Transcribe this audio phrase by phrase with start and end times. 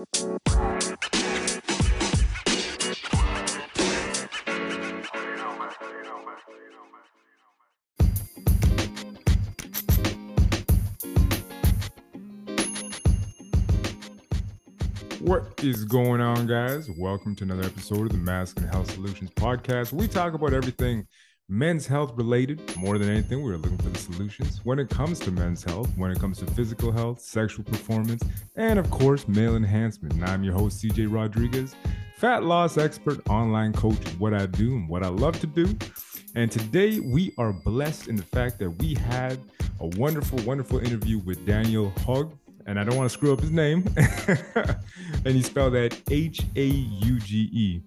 [0.00, 0.12] What
[15.62, 16.88] is going on, guys?
[16.96, 19.92] Welcome to another episode of the Masculine Health Solutions Podcast.
[19.92, 21.06] We talk about everything
[21.50, 22.76] men's health related.
[22.76, 26.10] More than anything, we're looking for the solutions when it comes to men's health, when
[26.10, 28.22] it comes to physical health, sexual performance,
[28.56, 30.14] and of course, male enhancement.
[30.14, 31.74] And I'm your host, CJ Rodriguez,
[32.16, 35.76] fat loss expert, online coach, what I do and what I love to do.
[36.36, 39.38] And today we are blessed in the fact that we had
[39.80, 42.32] a wonderful, wonderful interview with Daniel Hauge
[42.66, 43.84] and I don't want to screw up his name.
[43.96, 47.82] and he spelled that H A U G E.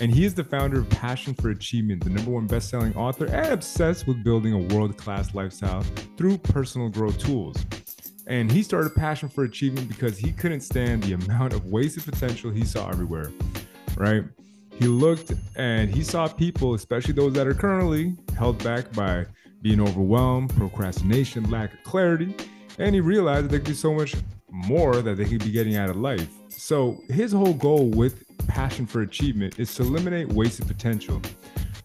[0.00, 3.52] And he is the founder of Passion for Achievement, the number one best-selling author, and
[3.52, 5.82] obsessed with building a world-class lifestyle
[6.16, 7.56] through personal growth tools.
[8.26, 12.50] And he started Passion for Achievement because he couldn't stand the amount of wasted potential
[12.50, 13.32] he saw everywhere.
[13.96, 14.24] Right?
[14.78, 19.26] He looked and he saw people, especially those that are currently held back by
[19.62, 22.34] being overwhelmed, procrastination, lack of clarity
[22.78, 24.14] and he realized that there could be so much
[24.50, 26.28] more that they could be getting out of life.
[26.48, 31.20] So his whole goal with passion for achievement is to eliminate wasted potential,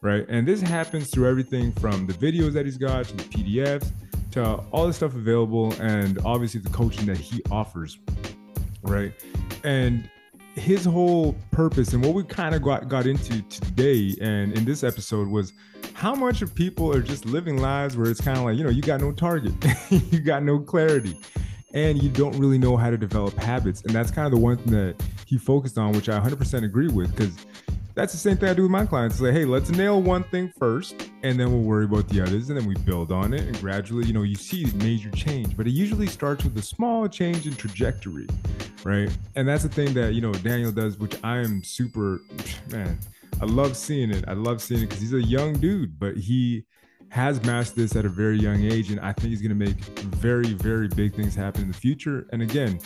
[0.02, 0.26] right?
[0.30, 3.92] And this happens through everything from the videos that he's got to the PDFs
[4.32, 8.00] to all the stuff available and obviously the coaching that he offers,
[8.82, 9.14] right?
[9.64, 10.10] And
[10.56, 14.84] his whole purpose and what we kind of got, got into today and in this
[14.84, 15.54] episode was
[15.94, 18.70] how much of people are just living lives where it's kind of like, you know,
[18.70, 19.54] you got no target,
[19.90, 21.16] you got no clarity,
[21.74, 23.82] and you don't really know how to develop habits.
[23.82, 26.88] And that's kind of the one thing that he focused on, which I 100% agree
[26.88, 27.34] with, because
[27.96, 29.20] that's the same thing I do with my clients.
[29.20, 32.60] Like, hey, let's nail one thing first, and then we'll worry about the others, and
[32.60, 35.56] then we build on it, and gradually, you know, you see major change.
[35.56, 38.28] But it usually starts with a small change in trajectory,
[38.84, 39.16] right?
[39.36, 42.22] And that's the thing that you know Daniel does, which I am super,
[42.70, 42.98] man.
[43.42, 44.26] I love seeing it.
[44.28, 46.66] I love seeing it because he's a young dude, but he
[47.14, 49.78] has mastered this at a very young age, and I think he's going to make
[50.16, 52.26] very, very big things happen in the future.
[52.32, 52.80] And again,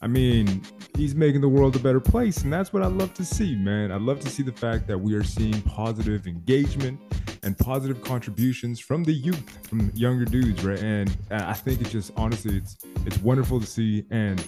[0.00, 0.62] I mean,
[0.96, 3.92] he's making the world a better place, and that's what I love to see, man.
[3.92, 6.98] I love to see the fact that we are seeing positive engagement
[7.42, 10.82] and positive contributions from the youth, from younger dudes, right?
[10.82, 14.06] And I think it's just honestly, it's it's wonderful to see.
[14.10, 14.42] And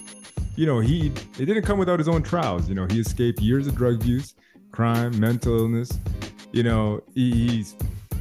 [0.55, 1.09] you know, he
[1.39, 2.71] it didn't come without his own trials.
[2.71, 4.35] You know, he escaped years of drug use
[4.73, 6.01] crime, mental illness.
[6.53, 7.77] You know, he, he's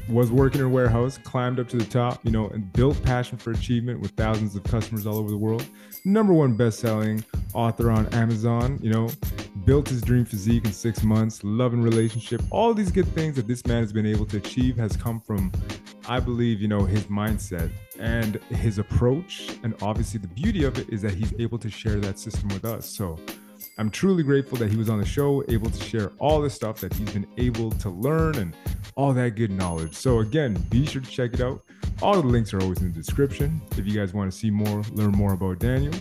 [0.07, 3.38] was working in a warehouse, climbed up to the top, you know, and built passion
[3.38, 5.66] for achievement with thousands of customers all over the world.
[6.03, 7.23] Number one best-selling
[7.53, 9.09] author on Amazon, you know,
[9.65, 12.41] built his dream physique in six months, loving relationship.
[12.51, 15.51] All these good things that this man has been able to achieve has come from,
[16.07, 19.57] I believe, you know, his mindset and his approach.
[19.63, 22.65] And obviously the beauty of it is that he's able to share that system with
[22.65, 22.85] us.
[22.85, 23.17] So
[23.78, 26.80] I'm truly grateful that he was on the show, able to share all the stuff
[26.80, 28.56] that he's been able to learn and
[28.96, 29.94] all that good knowledge.
[29.94, 31.62] So, again, be sure to check it out.
[32.02, 34.81] All the links are always in the description if you guys want to see more,
[34.91, 35.94] learn more about Daniel.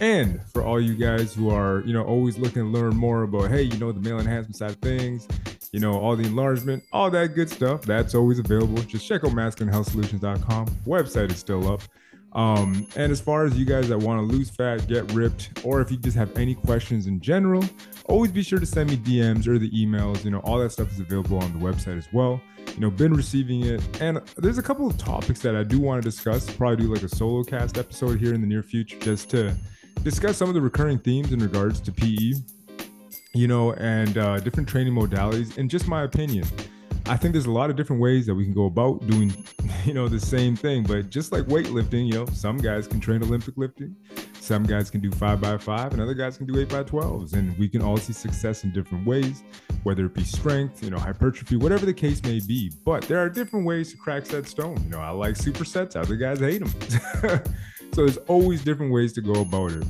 [0.00, 3.50] And for all you guys who are, you know, always looking to learn more about,
[3.50, 5.28] hey, you know, the male enhancement side of things,
[5.72, 8.76] you know, all the enlargement, all that good stuff, that's always available.
[8.82, 10.66] Just check out masculinehealthsolutions.com.
[10.86, 11.82] Website is still up.
[12.32, 15.80] Um, and as far as you guys that want to lose fat, get ripped, or
[15.80, 17.64] if you just have any questions in general,
[18.04, 20.24] always be sure to send me DMs or the emails.
[20.24, 22.40] You know, all that stuff is available on the website as well.
[22.74, 23.82] You know, been receiving it.
[24.00, 26.48] And there's a couple of topics that I do want to discuss.
[26.50, 29.54] Probably do like a solo cast episode here in the near future just to
[30.02, 32.34] discuss some of the recurring themes in regards to PE,
[33.34, 36.46] you know, and uh, different training modalities, and just my opinion.
[37.06, 39.32] I think there's a lot of different ways that we can go about doing,
[39.84, 40.82] you know, the same thing.
[40.82, 43.94] But just like weightlifting, you know, some guys can train Olympic lifting,
[44.40, 47.32] some guys can do five by five, and other guys can do eight by twelves.
[47.34, 49.42] And we can all see success in different ways,
[49.82, 52.72] whether it be strength, you know, hypertrophy, whatever the case may be.
[52.84, 54.82] But there are different ways to crack that stone.
[54.84, 56.72] You know, I like supersets, other guys hate them.
[57.92, 59.84] so there's always different ways to go about it.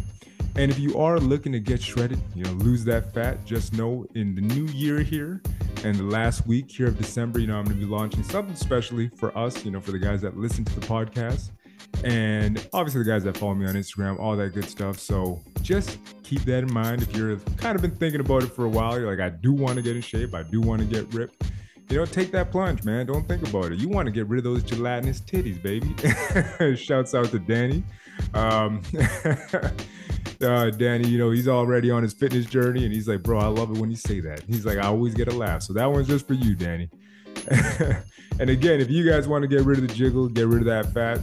[0.57, 4.07] And if you are looking to get shredded, you know, lose that fat, just know
[4.17, 5.41] in the new year here
[5.85, 8.57] and the last week here of December, you know, I'm going to be launching something
[8.57, 11.51] specially for us, you know, for the guys that listen to the podcast
[12.05, 14.99] and obviously the guys that follow me on Instagram, all that good stuff.
[14.99, 17.03] So just keep that in mind.
[17.03, 19.53] If you're kind of been thinking about it for a while, you're like, I do
[19.53, 21.51] want to get in shape, I do want to get ripped.
[21.91, 23.07] You know, take that plunge, man.
[23.07, 23.79] Don't think about it.
[23.79, 26.77] You want to get rid of those gelatinous titties, baby.
[26.77, 27.83] Shouts out to Danny.
[28.35, 28.83] Um,
[30.43, 33.47] uh, Danny, you know, he's already on his fitness journey and he's like, bro, I
[33.47, 34.43] love it when you say that.
[34.47, 35.63] He's like, I always get a laugh.
[35.63, 36.89] So that one's just for you, Danny.
[38.41, 40.67] and again, if you guys want to get rid of the jiggle, get rid of
[40.67, 41.21] that fat,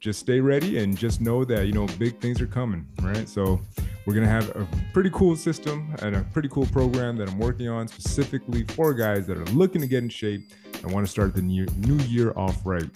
[0.00, 3.28] just stay ready and just know that, you know, big things are coming, right?
[3.28, 3.60] So
[4.08, 7.38] We're going to have a pretty cool system and a pretty cool program that I'm
[7.38, 10.50] working on specifically for guys that are looking to get in shape
[10.82, 12.88] and want to start the new, new year off right.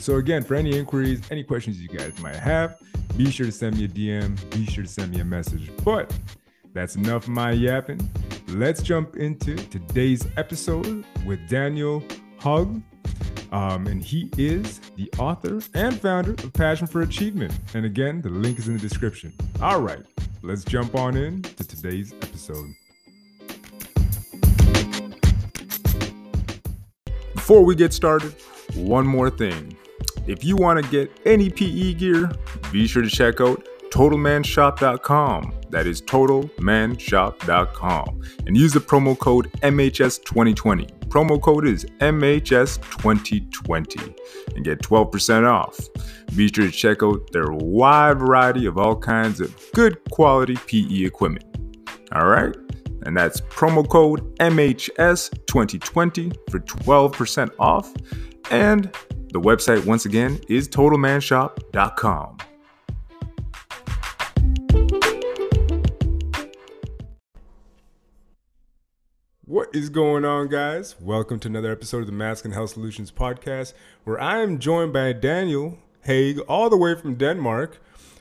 [0.00, 2.78] So, again, for any inquiries, any questions you guys might have,
[3.16, 5.70] be sure to send me a DM, be sure to send me a message.
[5.84, 6.16] But
[6.72, 8.08] that's enough of my yapping.
[8.48, 12.02] Let's jump into today's episode with Daniel
[12.38, 12.82] Hauge.
[13.50, 17.52] Um, and he is the author and founder of Passion for Achievement.
[17.74, 19.32] And again, the link is in the description.
[19.60, 20.02] All right,
[20.42, 22.68] let's jump on in to today's episode.
[27.34, 28.34] Before we get started,
[28.74, 29.76] one more thing.
[30.28, 32.30] If you want to get any PE gear,
[32.70, 35.54] be sure to check out TotalManShop.com.
[35.70, 38.22] That is TotalManShop.com.
[38.46, 40.98] And use the promo code MHS2020.
[41.08, 44.18] Promo code is MHS2020
[44.54, 45.78] and get 12% off.
[46.36, 51.06] Be sure to check out their wide variety of all kinds of good quality PE
[51.06, 51.46] equipment.
[52.12, 52.54] All right?
[53.06, 57.90] And that's promo code MHS2020 for 12% off.
[58.50, 58.94] And
[59.30, 62.38] the website, once again, is TotalManShop.com.
[69.44, 70.94] What is going on, guys?
[71.00, 73.72] Welcome to another episode of the Masculine Health Solutions podcast,
[74.04, 77.80] where I am joined by Daniel Hauge, all the way from Denmark,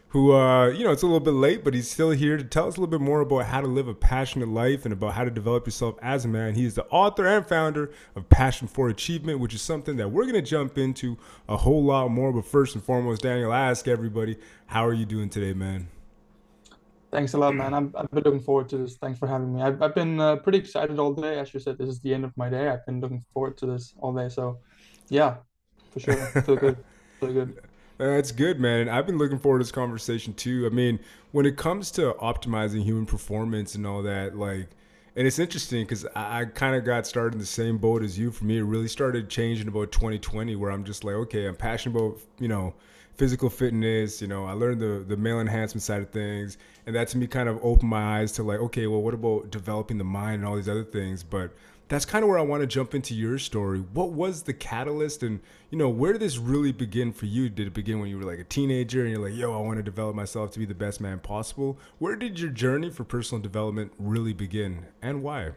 [0.09, 2.67] who, uh, you know, it's a little bit late, but he's still here to tell
[2.67, 5.25] us a little bit more about how to live a passionate life and about how
[5.25, 6.55] to develop yourself as a man.
[6.55, 10.23] He is the author and founder of Passion for Achievement, which is something that we're
[10.23, 11.17] going to jump into
[11.49, 12.31] a whole lot more.
[12.31, 14.37] But first and foremost, Daniel, I ask everybody,
[14.67, 15.89] how are you doing today, man?
[17.11, 17.73] Thanks a lot, man.
[17.73, 18.95] i have been looking forward to this.
[18.95, 19.61] Thanks for having me.
[19.61, 21.39] I've, I've been uh, pretty excited all day.
[21.39, 22.69] As you said, this is the end of my day.
[22.69, 24.29] I've been looking forward to this all day.
[24.29, 24.59] So,
[25.09, 25.37] yeah,
[25.91, 26.15] for sure.
[26.15, 26.77] Feel good.
[27.19, 27.59] Feel good.
[27.97, 28.89] That's good, man.
[28.89, 30.67] I've been looking forward to this conversation too.
[30.67, 30.99] I mean,
[31.31, 34.69] when it comes to optimizing human performance and all that, like,
[35.15, 38.19] and it's interesting because I, I kind of got started in the same boat as
[38.19, 38.29] you.
[38.29, 41.97] For me, it really started changing about 2020, where I'm just like, okay, I'm passionate
[41.97, 42.75] about, you know,
[43.15, 44.21] physical fitness.
[44.21, 47.25] You know, I learned the the male enhancement side of things, and that to me
[47.25, 50.45] kind of opened my eyes to like, okay, well, what about developing the mind and
[50.45, 51.23] all these other things?
[51.23, 51.51] But
[51.89, 53.79] that's kind of where I want to jump into your story.
[53.79, 55.39] What was the catalyst, and
[55.69, 57.49] you know, where did this really begin for you?
[57.49, 59.77] Did it begin when you were like a teenager and you're like, yo, I want
[59.77, 61.79] to develop myself to be the best man possible?
[61.99, 65.51] Where did your journey for personal development really begin, and why?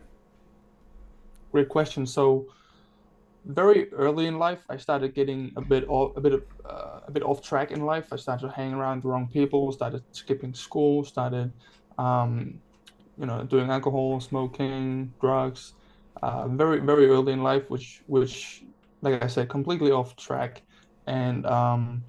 [1.50, 2.06] Great question.
[2.06, 2.46] So,
[3.44, 7.10] very early in life, I started getting a bit off, a bit of, uh, a
[7.10, 8.12] bit off track in life.
[8.12, 9.72] I started hanging around the wrong people.
[9.72, 11.04] Started skipping school.
[11.04, 11.52] Started,
[11.98, 12.60] um,
[13.18, 15.72] you know, doing alcohol, smoking, drugs
[16.22, 18.64] uh, very very early in life, which which
[19.02, 20.62] like I said, completely off track,
[21.06, 22.04] and um,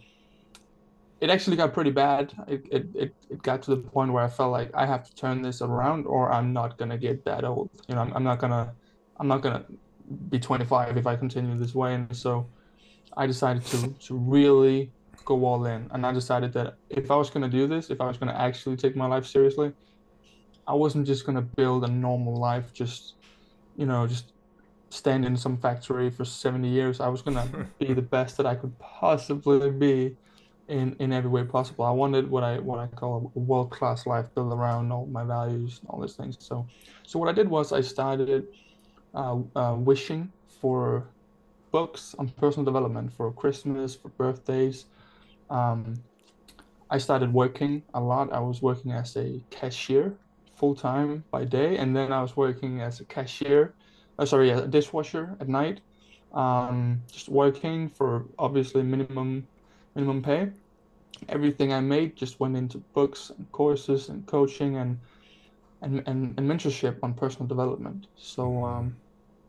[1.22, 2.34] it actually got pretty bad.
[2.48, 5.16] It, it, it, it got to the point where I felt like I have to
[5.16, 7.70] turn this around, or I'm not gonna get that old.
[7.88, 8.74] You know, I'm, I'm not gonna
[9.18, 9.66] I'm not gonna
[10.30, 12.48] be 25 if I continue this way, and so
[13.16, 14.92] I decided to to really
[15.24, 18.08] go all in, and I decided that if I was gonna do this, if I
[18.08, 19.72] was gonna actually take my life seriously,
[20.68, 23.16] I wasn't just gonna build a normal life just
[23.82, 24.32] you know, just
[24.92, 27.00] stand in some factory for 70 years.
[27.00, 27.48] I was gonna
[27.80, 30.16] be the best that I could possibly be
[30.68, 31.84] in in every way possible.
[31.84, 35.24] I wanted what I what I call a world class life built around all my
[35.24, 36.36] values and all these things.
[36.40, 36.68] So
[37.08, 38.46] so what I did was I started
[39.16, 41.10] uh, uh, wishing for
[41.72, 44.86] books on personal development for Christmas, for birthdays.
[45.50, 45.96] Um,
[46.92, 48.32] I started working a lot.
[48.32, 50.20] I was working as a cashier
[50.62, 53.74] full time by day, and then I was working as a cashier,
[54.20, 55.82] uh, sorry, a dishwasher at night.
[56.34, 59.48] Um, just working for obviously minimum
[59.96, 60.52] minimum pay.
[61.30, 65.00] Everything I made just went into books and courses and coaching and
[65.82, 68.06] and, and, and mentorship on personal development.
[68.16, 68.96] So um,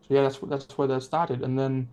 [0.08, 1.42] so yeah, that's that's where that started.
[1.42, 1.88] And then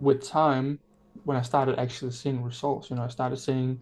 [0.00, 0.78] with time,
[1.24, 3.78] when I started actually seeing results, you know, I started seeing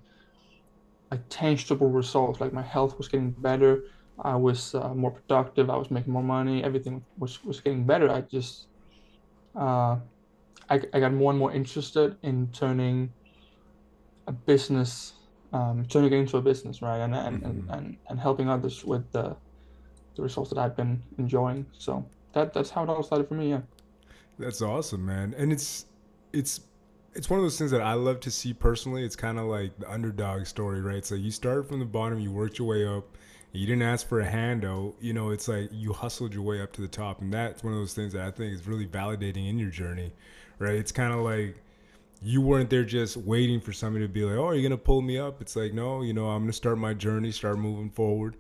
[1.12, 3.84] like tangible results, like my health was getting better,
[4.18, 5.71] I was uh, more productive.
[5.71, 6.62] I was making more money.
[6.62, 8.11] Everything was, was getting better.
[8.11, 8.66] I just,
[9.56, 9.97] uh,
[10.71, 13.12] I, I got more and more interested in turning
[14.26, 15.14] a business,
[15.52, 16.99] um, turning it into a business, right?
[16.99, 17.47] And, and, mm-hmm.
[17.47, 19.37] and, and, and, helping others with the,
[20.16, 21.66] the results that I've been enjoying.
[21.76, 23.50] So that, that's how it all started for me.
[23.50, 23.61] Yeah.
[24.38, 25.35] That's awesome, man.
[25.37, 25.87] And it's,
[26.33, 26.61] it's,
[27.14, 29.04] it's one of those things that I love to see personally.
[29.04, 31.04] It's kind of like the underdog story, right?
[31.04, 33.16] So you started from the bottom, you worked your way up,
[33.61, 34.94] you didn't ask for a handout.
[35.00, 37.73] You know, it's like you hustled your way up to the top, and that's one
[37.73, 40.12] of those things that I think is really validating in your journey,
[40.58, 40.75] right?
[40.75, 41.56] It's kind of like
[42.20, 45.02] you weren't there just waiting for somebody to be like, "Oh, are you gonna pull
[45.02, 48.37] me up?" It's like, no, you know, I'm gonna start my journey, start moving forward,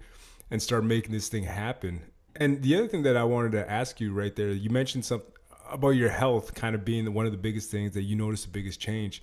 [0.50, 2.02] and start making this thing happen.
[2.36, 5.30] And the other thing that I wanted to ask you right there, you mentioned something
[5.70, 8.50] about your health kind of being one of the biggest things that you noticed the
[8.50, 9.22] biggest change.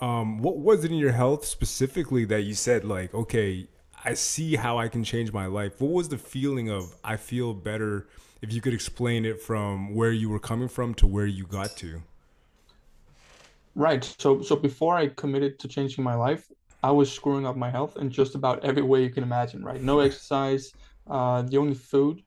[0.00, 3.68] Um, what was it in your health specifically that you said like, okay,
[4.06, 5.80] I see how I can change my life?
[5.80, 8.06] What was the feeling of I feel better?
[8.40, 11.76] If you could explain it from where you were coming from to where you got
[11.78, 12.00] to.
[13.74, 14.04] Right.
[14.20, 16.52] So so before I committed to changing my life,
[16.84, 19.64] I was screwing up my health in just about every way you can imagine.
[19.64, 19.82] Right.
[19.82, 20.72] No exercise.
[21.10, 22.22] Uh, the only food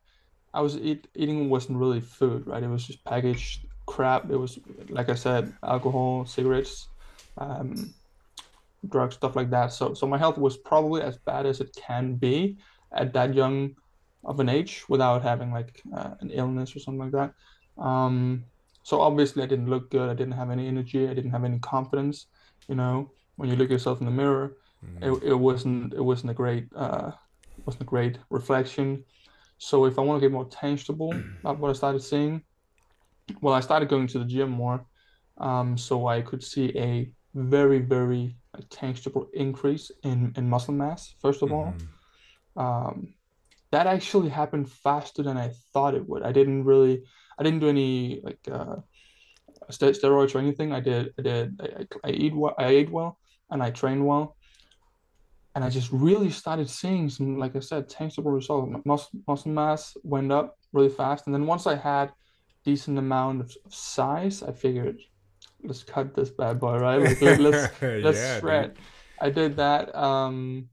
[0.53, 2.45] I was eat, eating wasn't really food.
[2.45, 2.61] Right.
[2.61, 4.29] It was just packaged crap.
[4.29, 4.59] It was
[4.89, 6.89] like I said, alcohol, cigarettes,
[7.37, 7.93] um,
[8.87, 9.73] drugs, stuff like that.
[9.73, 12.57] So so my health was probably as bad as it can be
[12.91, 13.75] at that young
[14.23, 17.33] of an age without having like uh, an illness or something like that.
[17.81, 18.43] Um,
[18.83, 20.09] so obviously, I didn't look good.
[20.09, 21.07] I didn't have any energy.
[21.07, 22.27] I didn't have any confidence.
[22.67, 25.03] You know, when you look yourself in the mirror, mm-hmm.
[25.03, 27.11] it, it wasn't it wasn't a great uh,
[27.65, 29.03] wasn't a great reflection.
[29.57, 32.41] So if I want to get more tangible about what I started seeing,
[33.41, 34.85] well, I started going to the gym more,
[35.37, 41.15] um, so I could see a very very tangible increase in in muscle mass.
[41.21, 42.59] First of all, mm-hmm.
[42.59, 43.13] um,
[43.71, 46.23] that actually happened faster than I thought it would.
[46.23, 47.03] I didn't really
[47.37, 48.77] I didn't do any like uh,
[49.69, 50.73] steroids or anything.
[50.73, 53.17] I did I did I, I eat well I ate well
[53.51, 54.35] and I trained well,
[55.55, 58.71] and I just really started seeing some like I said tangible results.
[58.85, 62.11] Muscle muscle mass went up really fast, and then once I had
[62.65, 64.99] decent amount of size, I figured
[65.63, 67.01] let's cut this bad boy right.
[67.01, 68.73] Like, let, us let's yeah, shred.
[68.75, 68.83] Dude.
[69.21, 70.69] I did that, um,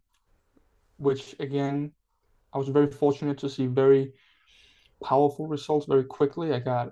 [0.99, 1.93] which again,
[2.52, 4.12] I was very fortunate to see very
[5.02, 6.52] powerful results very quickly.
[6.52, 6.90] I got,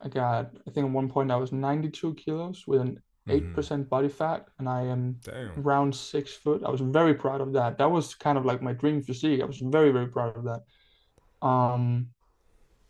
[0.00, 3.54] I got, I think at one point I was 92 kilos with an 8 mm-hmm.
[3.54, 5.64] percent body fat, and I am Damn.
[5.64, 6.62] around six foot.
[6.64, 7.78] I was very proud of that.
[7.78, 9.40] That was kind of like my dream physique.
[9.40, 11.46] I was very, very proud of that.
[11.46, 12.08] Um,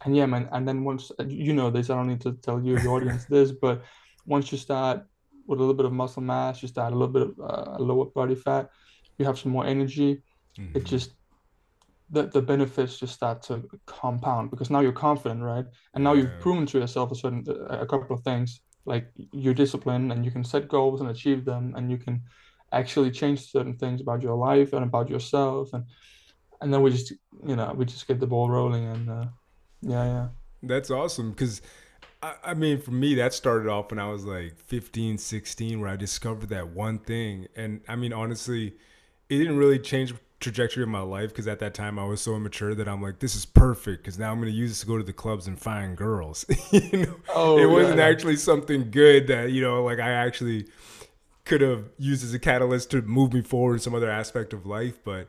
[0.05, 0.49] and yeah, man.
[0.53, 3.53] And then once you know this, I don't need to tell you the audience this,
[3.53, 3.83] but
[4.27, 5.05] once you start
[5.47, 8.07] with a little bit of muscle mass, you start a little bit of uh, lower
[8.07, 8.71] body fat,
[9.17, 10.23] you have some more energy.
[10.59, 10.77] Mm-hmm.
[10.77, 11.13] It just
[12.11, 15.67] the, the benefits just start to compound because now you're confident, right?
[15.95, 20.13] And now you've proven to yourself a certain a couple of things like you're disciplined
[20.13, 22.23] and you can set goals and achieve them and you can
[22.73, 25.85] actually change certain things about your life and about yourself and
[26.61, 27.13] and then we just
[27.47, 29.25] you know we just get the ball rolling and uh,
[29.81, 30.29] yeah yeah
[30.63, 31.63] that's awesome because
[32.23, 35.91] I, I mean for me that started off when i was like 15 16 where
[35.91, 38.75] i discovered that one thing and i mean honestly
[39.29, 42.37] it didn't really change trajectory of my life because at that time I was so
[42.37, 44.87] immature that I'm like, this is perfect because now I'm going to use this to
[44.87, 46.47] go to the clubs and find girls.
[46.71, 48.07] you know, oh, it wasn't yeah.
[48.07, 50.67] actually something good that you know, like I actually
[51.45, 54.67] could have used as a catalyst to move me forward in some other aspect of
[54.67, 55.29] life, but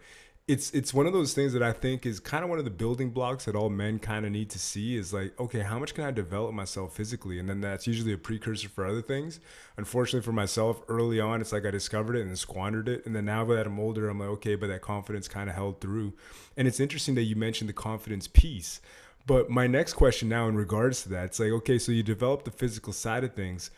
[0.49, 2.71] it's it's one of those things that I think is kind of one of the
[2.71, 5.93] building blocks that all men kind of need to see is like, okay, how much
[5.93, 7.37] can I develop myself physically?
[7.37, 9.39] And then that's usually a precursor for other things.
[9.77, 13.05] Unfortunately for myself, early on, it's like I discovered it and squandered it.
[13.05, 15.81] And then now that I'm older, I'm like, okay, but that confidence kind of held
[15.81, 16.13] through.
[16.57, 18.81] And it's interesting that you mentioned the confidence piece.
[19.27, 22.43] But my next question now in regards to that, it's like, okay, so you develop
[22.43, 23.69] the physical side of things.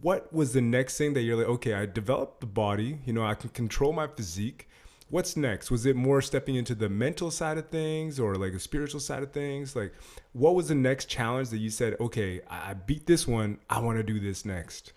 [0.00, 3.24] What was the next thing that you're like, okay, I developed the body, you know,
[3.24, 4.68] I can control my physique
[5.12, 5.70] what's next?
[5.70, 9.22] Was it more stepping into the mental side of things or like a spiritual side
[9.22, 9.76] of things?
[9.76, 9.92] Like,
[10.32, 13.98] what was the next challenge that you said, okay, I beat this one, I want
[13.98, 14.94] to do this next?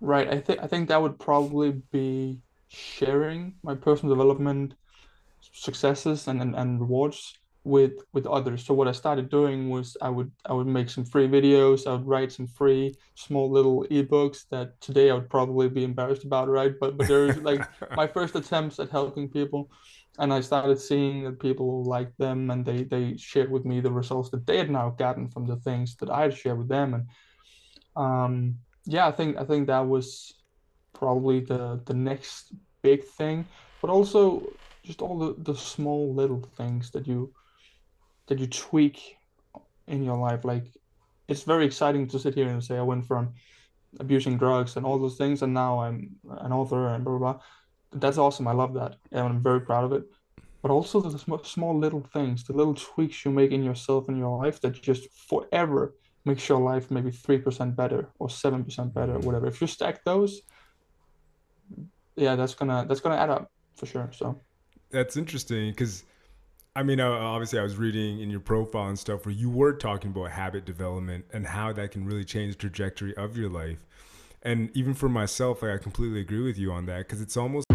[0.00, 0.28] Right.
[0.28, 4.74] I think I think that would probably be sharing my personal development
[5.52, 7.37] successes and, and, and rewards
[7.68, 8.64] with with others.
[8.64, 11.86] So what I started doing was I would I would make some free videos.
[11.86, 16.24] I would write some free small little ebooks that today I would probably be embarrassed
[16.24, 16.72] about, right?
[16.80, 17.62] But but there's like
[17.96, 19.70] my first attempts at helping people,
[20.18, 23.92] and I started seeing that people liked them and they they shared with me the
[23.92, 26.94] results that they had now gotten from the things that I had shared with them,
[26.94, 27.06] and
[27.96, 28.56] um
[28.86, 30.32] yeah, I think I think that was
[30.94, 33.44] probably the the next big thing,
[33.82, 34.42] but also
[34.88, 37.30] just all the, the small little things that you
[38.28, 39.16] that you tweak
[39.86, 40.44] in your life.
[40.44, 40.66] Like
[41.26, 43.34] it's very exciting to sit here and say I went from
[44.00, 47.32] abusing drugs and all those things, and now I'm an author and blah blah.
[47.32, 47.42] blah.
[47.92, 48.46] That's awesome.
[48.46, 50.04] I love that, and I'm very proud of it.
[50.60, 54.18] But also the small, small little things, the little tweaks you make in yourself and
[54.18, 55.94] your life that just forever
[56.24, 59.46] makes your life maybe three percent better or seven percent better, whatever.
[59.46, 60.42] If you stack those,
[62.16, 64.10] yeah, that's gonna that's gonna add up for sure.
[64.12, 64.38] So
[64.90, 66.04] that's interesting because
[66.78, 69.72] I mean, uh, obviously, I was reading in your profile and stuff where you were
[69.72, 73.84] talking about habit development and how that can really change the trajectory of your life.
[74.44, 77.66] And even for myself, like, I completely agree with you on that because it's almost.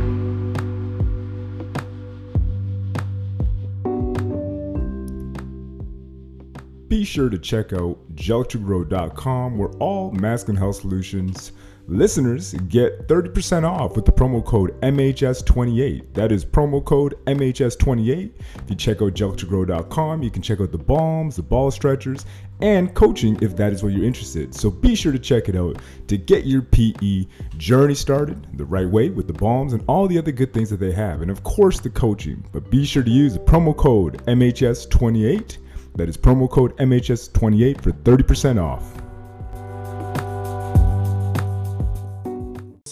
[6.88, 11.51] Be sure to check out Jelq2Grow.com where all masculine health solutions
[11.87, 16.13] listeners get 30% off with the promo code MHS28.
[16.13, 18.31] That is promo code MHS28.
[18.63, 22.25] If you check out Jelq2Grow.com, you can check out the balms, the ball stretchers,
[22.61, 24.55] and coaching if that is what you're interested.
[24.55, 27.25] So be sure to check it out to get your PE
[27.57, 30.79] journey started the right way with the balms and all the other good things that
[30.79, 31.21] they have.
[31.21, 32.43] And of course, the coaching.
[32.51, 35.57] But be sure to use the promo code MHS28
[35.95, 39.02] that is promo code MHS28 for 30% off.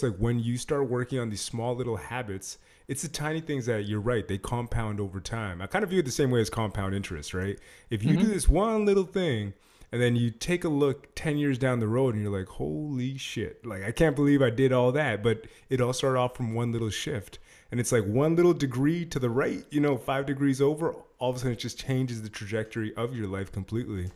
[0.02, 3.66] It's like when you start working on these small little habits, it's the tiny things
[3.66, 5.62] that you're right, they compound over time.
[5.62, 7.56] I kind of view it the same way as compound interest, right?
[7.88, 8.22] If you mm-hmm.
[8.22, 9.52] do this one little thing,
[9.92, 13.18] and then you take a look 10 years down the road and you're like holy
[13.18, 16.54] shit like i can't believe i did all that but it all started off from
[16.54, 17.38] one little shift
[17.70, 21.30] and it's like one little degree to the right you know five degrees over all
[21.30, 24.10] of a sudden it just changes the trajectory of your life completely.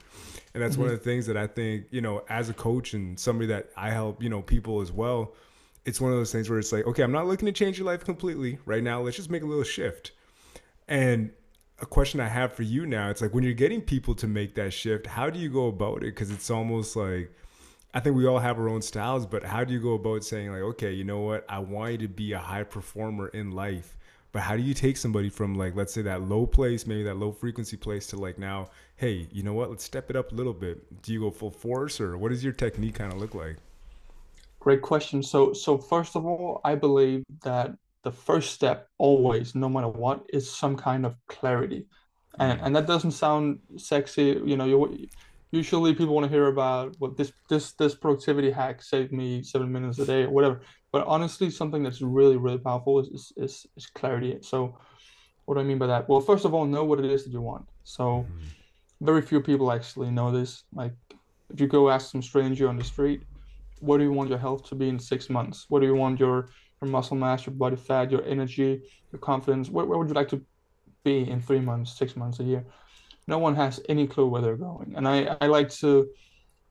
[0.53, 0.83] And that's mm-hmm.
[0.83, 3.71] one of the things that I think, you know, as a coach and somebody that
[3.77, 5.33] I help, you know, people as well,
[5.87, 7.87] it's one of those things where it's like, okay, I'm not looking to change your
[7.87, 9.01] life completely right now.
[9.01, 10.13] Let's just make a little shift.
[10.89, 11.31] And
[11.81, 14.55] a question I have for you now, it's like when you're getting people to make
[14.57, 16.15] that shift, how do you go about it?
[16.15, 17.33] Because it's almost like,
[17.95, 20.51] I think we all have our own styles, but how do you go about saying,
[20.51, 21.47] like, okay, you know what?
[21.49, 23.97] I want you to be a high performer in life
[24.37, 27.17] but how do you take somebody from like let's say that low place, maybe that
[27.17, 29.71] low frequency place to like now, hey, you know what?
[29.71, 31.01] Let's step it up a little bit.
[31.01, 33.57] Do you go full force or what does your technique kind of look like?
[34.67, 35.23] Great question.
[35.23, 37.69] So so first of all, I believe that
[38.03, 41.87] the first step always, no matter what, is some kind of clarity.
[42.39, 44.79] And and that doesn't sound sexy, you know, you
[45.53, 49.69] usually people want to hear about what this this this productivity hack saved me seven
[49.71, 50.61] minutes a day or whatever
[50.97, 54.39] but honestly, something that's really, really powerful is, is, is, clarity.
[54.41, 54.79] So
[55.45, 56.09] what do I mean by that?
[56.09, 57.67] Well, first of all, know what it is that you want.
[57.85, 59.05] So mm-hmm.
[59.05, 60.65] very few people actually know this.
[60.73, 60.95] Like
[61.53, 63.21] if you go ask some stranger on the street,
[63.81, 65.67] what do you want your health to be in six months?
[65.69, 66.49] What do you want your,
[66.81, 69.69] your muscle mass, your body fat, your energy, your confidence?
[69.69, 70.43] Where, where would you like to
[71.05, 72.65] be in three months, six months, a year?
[73.27, 74.95] No one has any clue where they're going.
[74.97, 76.09] And I, I like to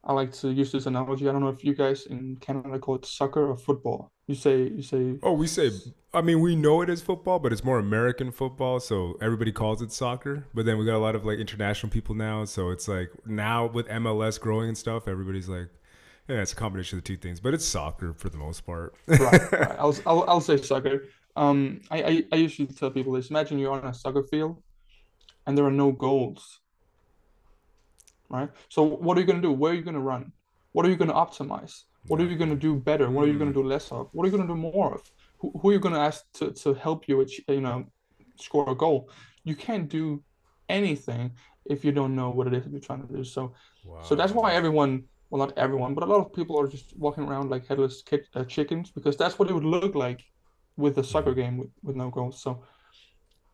[0.07, 1.27] I like to use this analogy.
[1.27, 4.11] I don't know if you guys in Canada call it soccer or football.
[4.27, 5.17] You say you say.
[5.23, 5.71] Oh, we say.
[6.13, 9.81] I mean, we know it is football, but it's more American football, so everybody calls
[9.81, 10.45] it soccer.
[10.53, 13.65] But then we got a lot of like international people now, so it's like now
[13.65, 15.69] with MLS growing and stuff, everybody's like,
[16.27, 18.95] yeah, it's a combination of the two things, but it's soccer for the most part.
[19.07, 19.75] right, right.
[19.79, 21.05] I'll, I'll I'll say soccer.
[21.35, 24.61] Um, I, I I usually tell people this: imagine you're on a soccer field,
[25.45, 26.59] and there are no goals
[28.29, 28.49] right?
[28.69, 29.51] So what are you going to do?
[29.51, 30.31] Where are you going to run?
[30.71, 31.83] What are you going to optimize?
[32.07, 33.09] What are you going to do better?
[33.09, 34.09] What are you going to do less of?
[34.11, 35.11] What are you going to do more of?
[35.39, 37.85] Who, who are you going to ask to, to help you, achieve, you know,
[38.35, 39.09] score a goal?
[39.43, 40.23] You can't do
[40.69, 41.31] anything
[41.65, 43.23] if you don't know what it is that you're trying to do.
[43.23, 43.53] So,
[43.85, 44.03] wow.
[44.03, 47.23] so that's why everyone, well, not everyone, but a lot of people are just walking
[47.23, 48.03] around like headless
[48.35, 50.23] uh, chickens because that's what it would look like
[50.77, 51.39] with a soccer mm-hmm.
[51.39, 52.41] game with, with no goals.
[52.41, 52.63] So,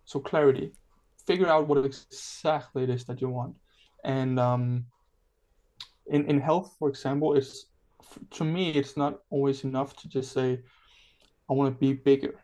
[0.05, 0.73] so clarity,
[1.25, 3.55] figure out what exactly it is that you want
[4.03, 4.86] and um,
[6.07, 7.67] in in health, for example, it's
[8.31, 10.60] to me it's not always enough to just say
[11.49, 12.39] I want to be bigger.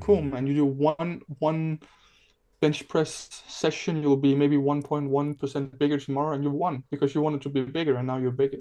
[0.00, 0.30] Cool, mm-hmm.
[0.30, 0.46] man.
[0.46, 1.80] You do one one
[2.64, 3.10] bench press
[3.62, 7.50] session, you'll be maybe 1.1 percent bigger tomorrow, and you won because you wanted to
[7.56, 8.60] be bigger, and now you're bigger.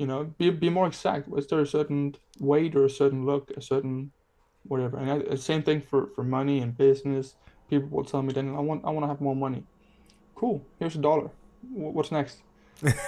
[0.00, 1.22] you know, be be more exact.
[1.40, 2.02] Is there a certain
[2.50, 4.12] weight or a certain look, a certain
[4.70, 4.96] whatever?
[5.00, 7.26] And I, uh, same thing for for money and business.
[7.70, 9.62] People will tell me, then I want I want to have more money.
[10.40, 10.56] Cool.
[10.78, 11.30] Here's a dollar
[11.72, 12.42] what's next?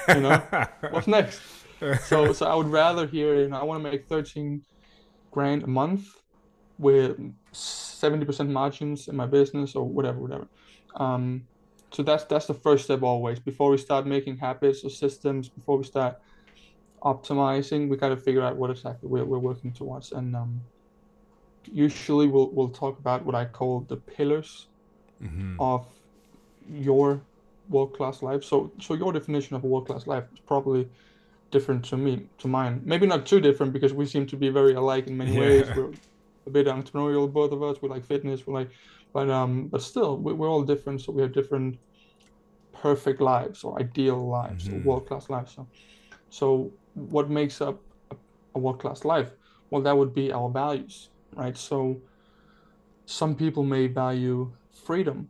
[0.08, 0.38] You know,
[0.90, 1.40] what's next?
[2.06, 4.62] So, so I would rather hear, you know, I want to make 13
[5.32, 6.21] grand a month
[6.82, 7.16] with
[7.52, 10.48] 70% margins in my business or whatever, whatever.
[10.96, 11.46] Um,
[11.92, 13.38] so that's that's the first step always.
[13.38, 16.18] Before we start making habits or systems, before we start
[17.02, 20.12] optimizing, we got to figure out what exactly we're, we're working towards.
[20.12, 20.60] And um,
[21.70, 24.68] usually we'll we'll talk about what I call the pillars
[25.22, 25.60] mm-hmm.
[25.60, 25.86] of
[26.68, 27.20] your
[27.68, 28.42] world class life.
[28.42, 30.88] So so your definition of a world class life is probably
[31.50, 32.80] different to me to mine.
[32.84, 35.40] Maybe not too different because we seem to be very alike in many yeah.
[35.40, 35.66] ways.
[35.76, 35.92] We're
[36.46, 37.80] a bit entrepreneurial, both of us.
[37.82, 38.46] We like fitness.
[38.46, 38.70] We like,
[39.12, 41.02] but um, but still, we're all different.
[41.02, 41.78] So we have different
[42.72, 44.78] perfect lives or ideal lives mm-hmm.
[44.78, 45.54] or world class lives.
[45.54, 45.66] So,
[46.30, 47.80] so what makes up
[48.54, 49.30] a world class life?
[49.70, 51.56] Well, that would be our values, right?
[51.56, 52.00] So
[53.06, 54.52] some people may value
[54.84, 55.28] freedom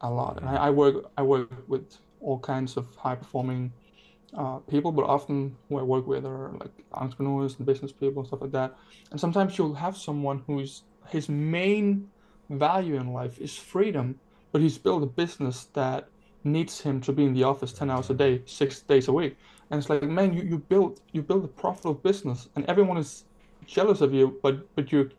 [0.00, 0.38] a lot.
[0.40, 3.72] And I, I work I work with all kinds of high performing
[4.36, 8.26] uh, people, but often who I work with are like entrepreneurs and business people and
[8.26, 8.74] stuff like that.
[9.10, 12.08] And sometimes you'll have someone who's his main
[12.50, 14.18] value in life is freedom,
[14.52, 16.08] but he's built a business that
[16.42, 19.36] needs him to be in the office 10 hours a day, six days a week.
[19.70, 23.24] And it's like, man, you, you built you built a profitable business and everyone is
[23.66, 25.10] jealous of you, but but you,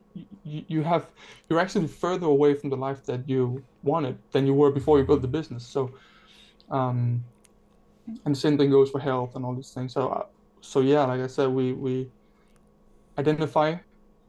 [0.44, 1.08] you have
[1.50, 5.06] you're actually further away from the life that you wanted than you were before you
[5.06, 5.66] built the business.
[5.66, 5.92] So
[6.70, 7.24] um
[8.26, 9.94] and the same thing goes for health and all these things.
[9.94, 10.26] So uh,
[10.62, 12.10] so yeah, like I said, we we
[13.18, 13.76] identify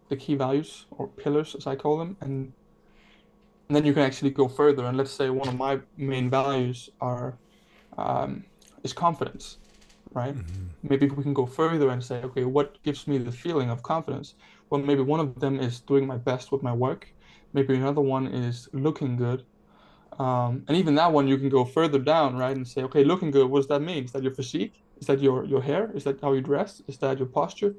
[0.08, 2.52] the key values or pillars as I call them and
[3.68, 4.84] and then you can actually go further.
[4.86, 7.34] And let's say one of my main values are
[7.98, 8.44] um,
[8.84, 9.58] is confidence
[10.12, 10.34] right?
[10.34, 10.88] Mm-hmm.
[10.88, 14.34] maybe we can go further and say okay what gives me the feeling of confidence?
[14.70, 17.08] Well maybe one of them is doing my best with my work.
[17.52, 19.44] Maybe another one is looking good
[20.18, 23.30] um, and even that one you can go further down right and say okay looking
[23.30, 24.04] good what does that mean?
[24.04, 24.74] Is that your physique?
[24.98, 25.90] Is that your your hair?
[25.94, 26.82] Is that how you dress?
[26.88, 27.74] Is that your posture?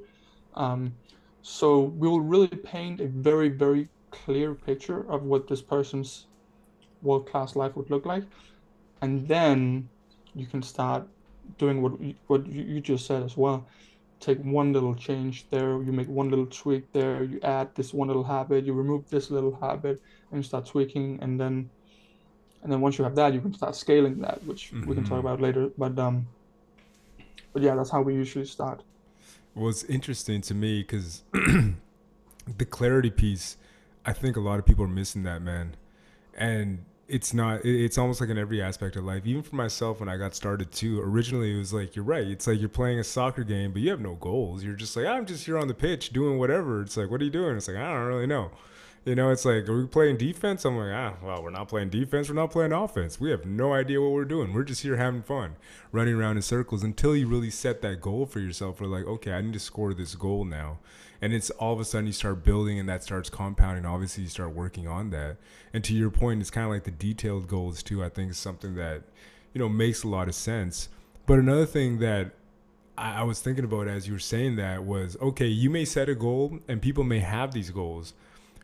[0.53, 0.93] Um,
[1.41, 6.27] so we will really paint a very very clear picture of what this person's
[7.01, 8.23] world class life would look like,
[9.01, 9.89] and then
[10.35, 11.07] you can start
[11.57, 11.93] doing what
[12.27, 13.67] what you just said as well.
[14.19, 18.07] Take one little change there, you make one little tweak there, you add this one
[18.07, 21.69] little habit, you remove this little habit, and you start tweaking, and then
[22.63, 24.87] and then once you have that, you can start scaling that, which mm-hmm.
[24.87, 25.27] we can talk mm-hmm.
[25.27, 25.69] about later.
[25.77, 26.27] But um,
[27.53, 28.83] but yeah, that's how we usually start.
[29.55, 33.57] Well, it's interesting to me because the clarity piece
[34.07, 35.75] I think a lot of people are missing that, man.
[36.35, 40.09] And it's not it's almost like in every aspect of life even for myself when
[40.09, 43.03] i got started too originally it was like you're right it's like you're playing a
[43.03, 45.73] soccer game but you have no goals you're just like i'm just here on the
[45.73, 48.51] pitch doing whatever it's like what are you doing it's like i don't really know
[49.07, 50.65] you know it's like are we playing defense?
[50.65, 53.21] I'm like ah well we're not playing defense we're not playing offense.
[53.21, 54.53] We have no idea what we're doing.
[54.53, 55.55] We're just here having fun
[55.93, 58.81] running around in circles until you really set that goal for yourself.
[58.81, 60.79] We're like okay i need to score this goal now.
[61.21, 63.85] And it's all of a sudden you start building and that starts compounding.
[63.85, 65.37] Obviously you start working on that.
[65.73, 68.37] And to your point it's kind of like the detailed goals too i think is
[68.37, 69.03] something that
[69.53, 70.89] you know makes a lot of sense.
[71.25, 72.31] But another thing that
[72.97, 76.09] I, I was thinking about as you were saying that was okay you may set
[76.09, 78.13] a goal and people may have these goals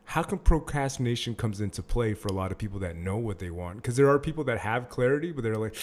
[0.06, 3.50] how come procrastination comes into play for a lot of people that know what they
[3.50, 3.78] want?
[3.78, 5.76] Because there are people that have clarity, but they're like,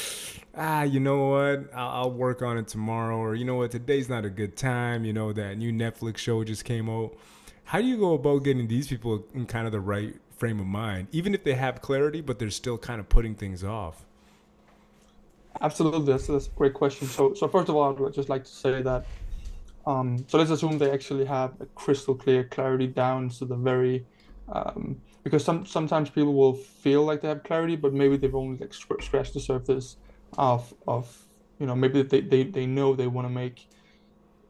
[0.54, 1.74] ah, you know what?
[1.74, 3.70] I'll, I'll, work on it tomorrow, or you know what?
[3.70, 5.04] Today's not a good time.
[5.04, 7.16] You know that new Netflix show just came out.
[7.64, 10.66] How do you go about getting these people in kind of the right frame of
[10.66, 14.04] mind, even if they have clarity, but they're still kind of putting things off?
[15.60, 17.06] Absolutely, that's, that's a great question.
[17.08, 19.06] So, so first of all, I'd just like to say that
[19.86, 24.06] um, so let's assume they actually have a crystal clear clarity down to the very,
[24.50, 28.58] um, because some sometimes people will feel like they have clarity, but maybe they've only
[28.58, 29.96] like scratched the surface
[30.36, 31.26] of of
[31.58, 33.66] you know maybe they they, they know they want to make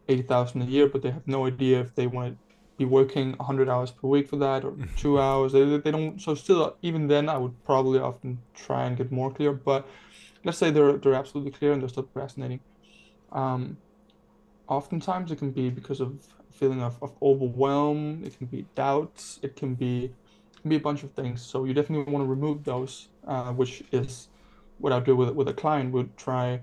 [0.09, 3.37] eighty thousand a year, but they have no idea if they want to be working
[3.39, 5.53] hundred hours per week for that or two hours.
[5.53, 6.21] They, they don't.
[6.21, 9.53] So still, even then, I would probably often try and get more clear.
[9.53, 9.87] But
[10.45, 12.61] let's say they're they're absolutely clear and they're still procrastinating.
[13.31, 13.77] Um,
[14.71, 16.15] oftentimes it can be because of
[16.53, 20.81] feeling of, of overwhelm it can be doubts it can be it can be a
[20.81, 21.41] bunch of things.
[21.43, 24.29] So you definitely want to remove those uh, which is
[24.79, 25.93] what i do with, with a client.
[25.93, 26.61] Would try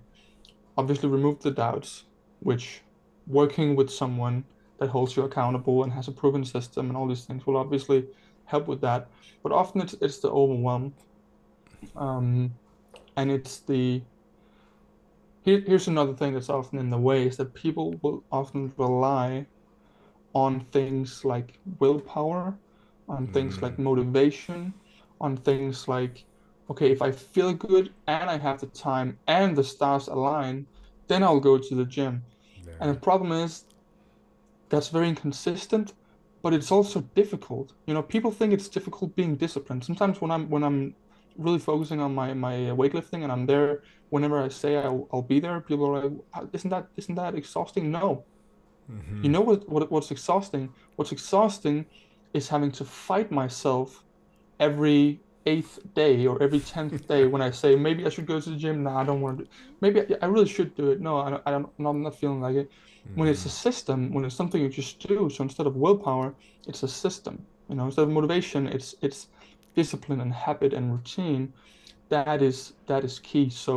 [0.77, 2.03] obviously remove the doubts
[2.39, 2.81] which
[3.25, 4.43] working with someone
[4.79, 8.05] that holds you accountable and has a proven system and all these things will obviously
[8.45, 9.09] help with that.
[9.43, 10.93] But often it's, it's the overwhelm
[11.95, 12.53] um,
[13.15, 14.01] and it's the
[15.47, 19.45] here, here's another thing that's often in the way is that people will often rely
[20.33, 22.53] on things like willpower,
[23.07, 23.85] on things like mm.
[23.89, 24.73] motivation,
[25.21, 26.25] on things like,
[26.69, 30.67] okay, if I feel good and I have the time and the stars align,
[31.07, 32.25] then I'll go to the gym.
[32.65, 32.73] Yeah.
[32.81, 33.63] And the problem is
[34.67, 35.93] that's very inconsistent,
[36.43, 37.71] but it's also difficult.
[37.85, 39.85] You know, people think it's difficult being disciplined.
[39.85, 40.93] Sometimes when I'm when I'm
[41.37, 45.39] really focusing on my my weightlifting and I'm there whenever I say I'll, I'll be
[45.39, 47.91] there, people are like, isn't that isn't that exhausting?
[47.91, 48.23] No.
[48.91, 49.23] Mm-hmm.
[49.23, 50.69] You know what, what what's exhausting?
[50.95, 51.85] What's exhausting
[52.33, 54.03] is having to fight myself
[54.59, 58.49] every eighth day or every tenth day when I say maybe I should go to
[58.49, 58.83] the gym.
[58.83, 59.43] No, I don't want to.
[59.43, 59.49] Do
[59.81, 61.01] Maybe I, I really should do it.
[61.01, 61.69] No, I, I don't.
[61.79, 62.69] I'm not feeling like it.
[62.69, 63.19] Mm-hmm.
[63.19, 63.69] When it's a mm-hmm.
[63.69, 65.29] system, when it's something you just do.
[65.29, 66.33] So instead of willpower,
[66.67, 67.45] it's a system.
[67.69, 69.27] You know, instead of motivation, it's it's
[69.79, 71.43] discipline and habit and routine
[72.09, 73.75] that is that is key so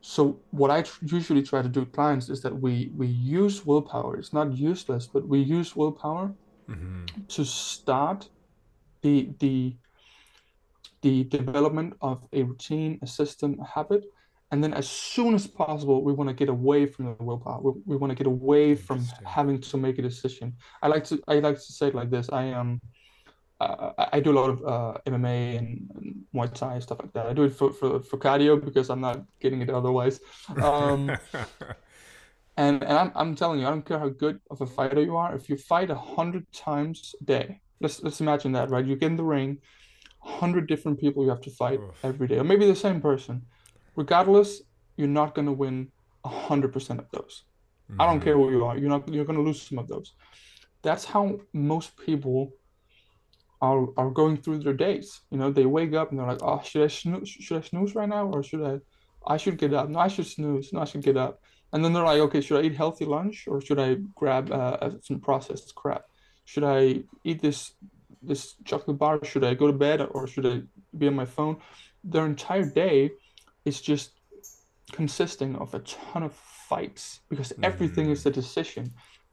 [0.00, 3.66] so what i tr- usually try to do with clients is that we we use
[3.66, 6.26] willpower it's not useless but we use willpower
[6.68, 7.04] mm-hmm.
[7.28, 8.28] to start
[9.02, 9.74] the the
[11.02, 14.04] the development of a routine, a system, a habit.
[14.52, 17.60] And then as soon as possible, we want to get away from the willpower.
[17.60, 20.54] We, we want to get away from having to make a decision.
[20.82, 22.28] I like to I like to say it like this.
[22.32, 22.80] I am um,
[23.60, 27.26] uh, I do a lot of uh, MMA and, and, Muay Thai stuff like that.
[27.26, 30.20] I do it for, for, for cardio because I'm not getting it otherwise.
[30.62, 31.10] Um,
[32.56, 35.16] and and I'm, I'm telling you, I don't care how good of a fighter you
[35.16, 35.34] are.
[35.34, 38.84] If you fight a hundred times a day, let's let's imagine that, right?
[38.84, 39.58] You get in the ring,
[40.20, 42.04] hundred different people you have to fight Oof.
[42.04, 43.42] every day, or maybe the same person.
[43.96, 44.62] Regardless,
[44.96, 45.88] you're not gonna win
[46.24, 47.44] hundred percent of those.
[47.90, 48.00] Mm-hmm.
[48.00, 48.24] I don't mm-hmm.
[48.24, 48.78] care who you are.
[48.78, 49.08] You're not.
[49.12, 50.14] You're gonna lose some of those.
[50.82, 52.52] That's how most people
[53.60, 55.20] are are going through their days.
[55.30, 57.28] You know, they wake up and they're like, "Oh, should I snooze?
[57.28, 58.80] Should I snooze right now, or should I?
[59.26, 59.88] I should get up.
[59.88, 60.72] No, I should snooze.
[60.72, 61.42] No, I should get up."
[61.72, 64.90] And then they're like, "Okay, should I eat healthy lunch, or should I grab uh,
[65.02, 66.04] some processed crap?
[66.44, 67.74] Should I eat this
[68.22, 69.24] this chocolate bar?
[69.24, 70.62] Should I go to bed, or should I
[70.96, 71.58] be on my phone?"
[72.02, 73.10] Their entire day
[73.66, 74.12] is just
[74.92, 78.12] consisting of a ton of fights because everything mm.
[78.12, 78.92] is a decision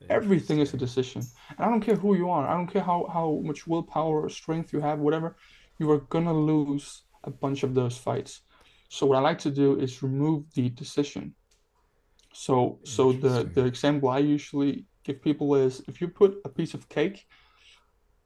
[0.09, 1.21] Everything is a decision.
[1.57, 2.47] And I don't care who you are.
[2.47, 5.35] I don't care how, how much willpower or strength you have, whatever.
[5.79, 8.41] You are gonna lose a bunch of those fights.
[8.89, 11.35] So what I like to do is remove the decision.
[12.33, 16.73] So so the the example I usually give people is if you put a piece
[16.73, 17.25] of cake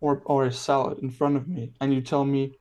[0.02, 2.54] or or a salad in front of me and you tell me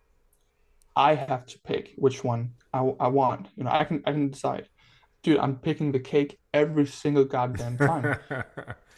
[0.96, 4.30] I have to pick which one I, I want, you know, I can I can
[4.30, 4.68] decide.
[5.22, 8.16] Dude, I'm picking the cake every single goddamn time.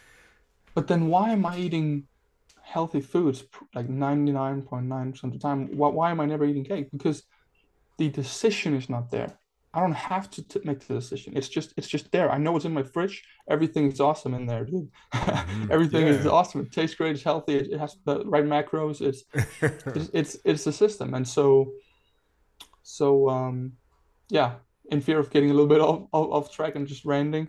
[0.73, 2.07] But then why am I eating
[2.61, 3.43] healthy foods
[3.75, 5.69] like 99.9% of the time?
[5.77, 6.89] Why, why am I never eating cake?
[6.91, 7.23] Because
[7.97, 9.37] the decision is not there.
[9.75, 11.35] I don't have to t- make the decision.
[11.35, 12.31] It's just it's just there.
[12.31, 13.23] I know it's in my fridge.
[13.49, 14.89] Everything is awesome in there, dude.
[15.13, 15.67] Mm-hmm.
[15.71, 16.13] Everything yeah.
[16.13, 16.61] is awesome.
[16.61, 17.15] It tastes great.
[17.15, 17.55] It's healthy.
[17.55, 19.01] It, it has the right macros.
[19.01, 19.23] It's,
[19.95, 21.15] it's it's it's the system.
[21.15, 21.73] And so
[22.83, 23.73] so um
[24.29, 24.55] yeah,
[24.91, 27.47] in fear of getting a little bit off, off, off track and just ranting,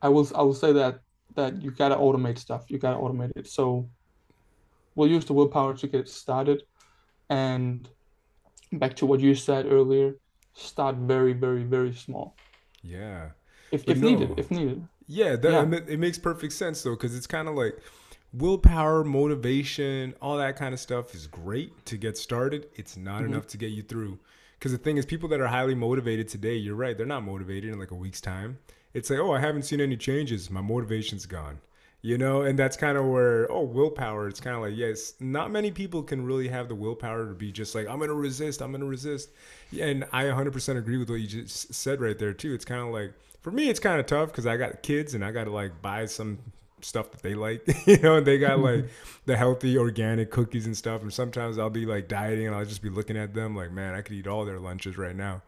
[0.00, 1.00] I will I will say that
[1.34, 2.64] that you gotta automate stuff.
[2.68, 3.46] You gotta automate it.
[3.46, 3.88] So
[4.94, 6.62] we'll use the willpower to get started.
[7.30, 7.88] And
[8.72, 10.16] back to what you said earlier,
[10.54, 12.36] start very, very, very small.
[12.82, 13.30] Yeah.
[13.70, 14.08] If, if no.
[14.08, 14.86] needed, if needed.
[15.06, 15.78] Yeah, that, yeah.
[15.88, 17.78] it makes perfect sense though, because it's kind of like
[18.32, 22.68] willpower, motivation, all that kind of stuff is great to get started.
[22.74, 23.32] It's not mm-hmm.
[23.32, 24.18] enough to get you through.
[24.58, 27.72] Because the thing is, people that are highly motivated today, you're right, they're not motivated
[27.72, 28.58] in like a week's time
[28.94, 30.50] it's like, oh, I haven't seen any changes.
[30.50, 31.60] My motivation's gone.
[32.04, 35.52] You know, and that's kind of where, oh, willpower, it's kind of like, yes, not
[35.52, 38.60] many people can really have the willpower to be just like, I'm going to resist,
[38.60, 39.30] I'm going to resist.
[39.80, 42.54] And I 100% agree with what you just said right there, too.
[42.54, 45.24] It's kind of like, for me, it's kind of tough because I got kids and
[45.24, 46.40] I got to like buy some
[46.80, 48.86] stuff that they like, you know, and they got like
[49.26, 51.02] the healthy organic cookies and stuff.
[51.02, 53.94] And sometimes I'll be like dieting and I'll just be looking at them like, man,
[53.94, 55.42] I could eat all their lunches right now.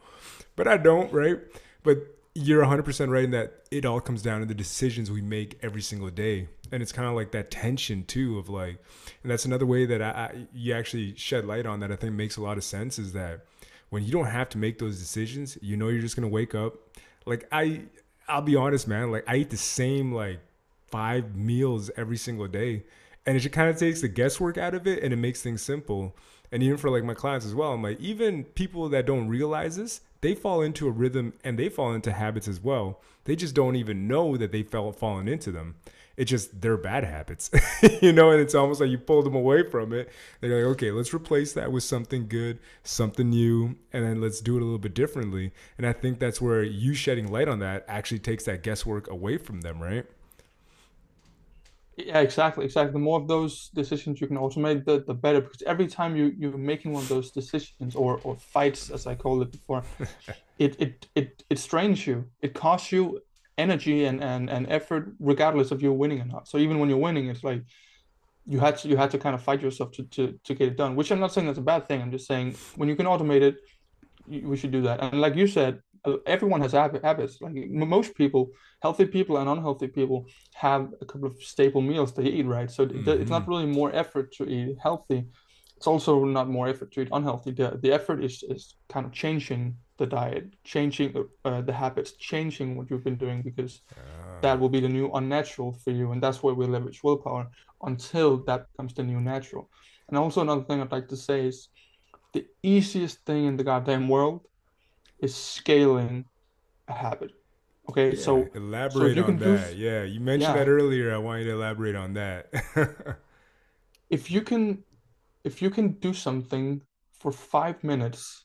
[0.57, 1.39] But I don't, right?
[1.83, 1.99] But
[2.35, 5.83] you're 100% right in that it all comes down to the decisions we make every
[5.83, 6.49] single day.
[6.73, 8.79] And it's kind of like that tension too of like
[9.23, 12.15] and that's another way that I, I, you actually shed light on that i think
[12.15, 13.45] makes a lot of sense is that
[13.91, 16.75] when you don't have to make those decisions you know you're just gonna wake up.
[17.27, 17.83] Like i
[18.27, 20.41] i'll be honest man like i eat the same like
[20.89, 22.85] five meals every single day.
[23.27, 25.63] And it just kind of takes the guesswork out of it and it makes things
[25.63, 26.15] simple.
[26.53, 29.77] And even for like my clients as well i'm like even people that don't realize
[29.77, 33.03] this they fall into a rhythm and they fall into habits as well.
[33.25, 35.75] They just don't even know that they fell fallen into them.
[36.17, 37.51] It's just they're bad habits,
[38.01, 40.11] you know, and it's almost like you pull them away from it.
[40.41, 44.57] They're like, okay, let's replace that with something good, something new, and then let's do
[44.57, 45.53] it a little bit differently.
[45.77, 49.37] And I think that's where you shedding light on that actually takes that guesswork away
[49.37, 50.07] from them, right?
[51.97, 52.93] Yeah, exactly, exactly.
[52.93, 55.41] The more of those decisions you can automate, the, the better.
[55.41, 59.15] Because every time you you're making one of those decisions or or fights, as I
[59.15, 59.85] called it before,
[60.59, 62.27] it it it it strains you.
[62.43, 63.21] It costs you
[63.59, 66.49] energy and and and effort, regardless of you're winning or not.
[66.49, 67.63] So even when you're winning, it's like
[68.47, 70.77] you had to you had to kind of fight yourself to to to get it
[70.77, 70.97] done.
[70.97, 72.03] Which I'm not saying that's a bad thing.
[72.03, 73.57] I'm just saying when you can automate it,
[74.27, 75.01] we should do that.
[75.01, 75.81] And like you said,
[76.27, 77.41] everyone has habits.
[77.41, 78.51] Like most people,
[78.83, 82.71] healthy people and unhealthy people, have a couple of staple meals they eat, right?
[82.71, 83.09] So mm-hmm.
[83.09, 83.51] it's not mm-hmm.
[83.51, 85.25] really more effort to eat healthy.
[85.77, 87.51] It's also not more effort to eat unhealthy.
[87.51, 91.15] The, the effort is, is kind of changing the diet, changing
[91.45, 94.41] uh, the habits, changing what you've been doing because uh.
[94.41, 96.13] that will be the new unnatural for you.
[96.13, 97.49] And that's where we leverage willpower
[97.83, 99.71] until that becomes the new natural.
[100.09, 101.69] And also another thing I'd like to say is
[102.33, 104.47] the easiest thing in the goddamn world
[105.19, 106.25] is scaling
[106.89, 107.33] a habit.
[107.89, 109.71] Okay, yeah, so elaborate so on that.
[109.71, 110.65] Do, yeah, you mentioned yeah.
[110.65, 111.15] that earlier.
[111.15, 112.51] I want you to elaborate on that.
[114.11, 114.83] if you can,
[115.45, 116.81] if you can do something
[117.21, 118.45] for five minutes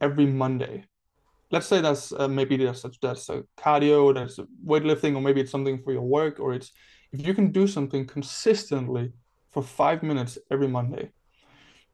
[0.00, 0.84] every Monday.
[1.50, 5.82] Let's say that's uh, maybe that's that's a cardio, that's weightlifting, or maybe it's something
[5.82, 6.72] for your work, or it's
[7.12, 9.12] if you can do something consistently
[9.50, 11.10] for five minutes every Monday,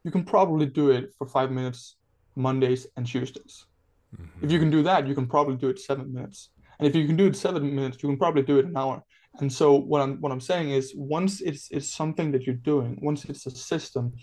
[0.03, 1.95] you can probably do it for five minutes
[2.35, 3.65] Mondays and Tuesdays.
[4.15, 4.45] Mm-hmm.
[4.45, 6.49] If you can do that, you can probably do it seven minutes.
[6.79, 9.03] And if you can do it seven minutes, you can probably do it an hour.
[9.39, 12.97] And so what I'm what I'm saying is once it's it's something that you're doing,
[13.01, 14.13] once it's a system,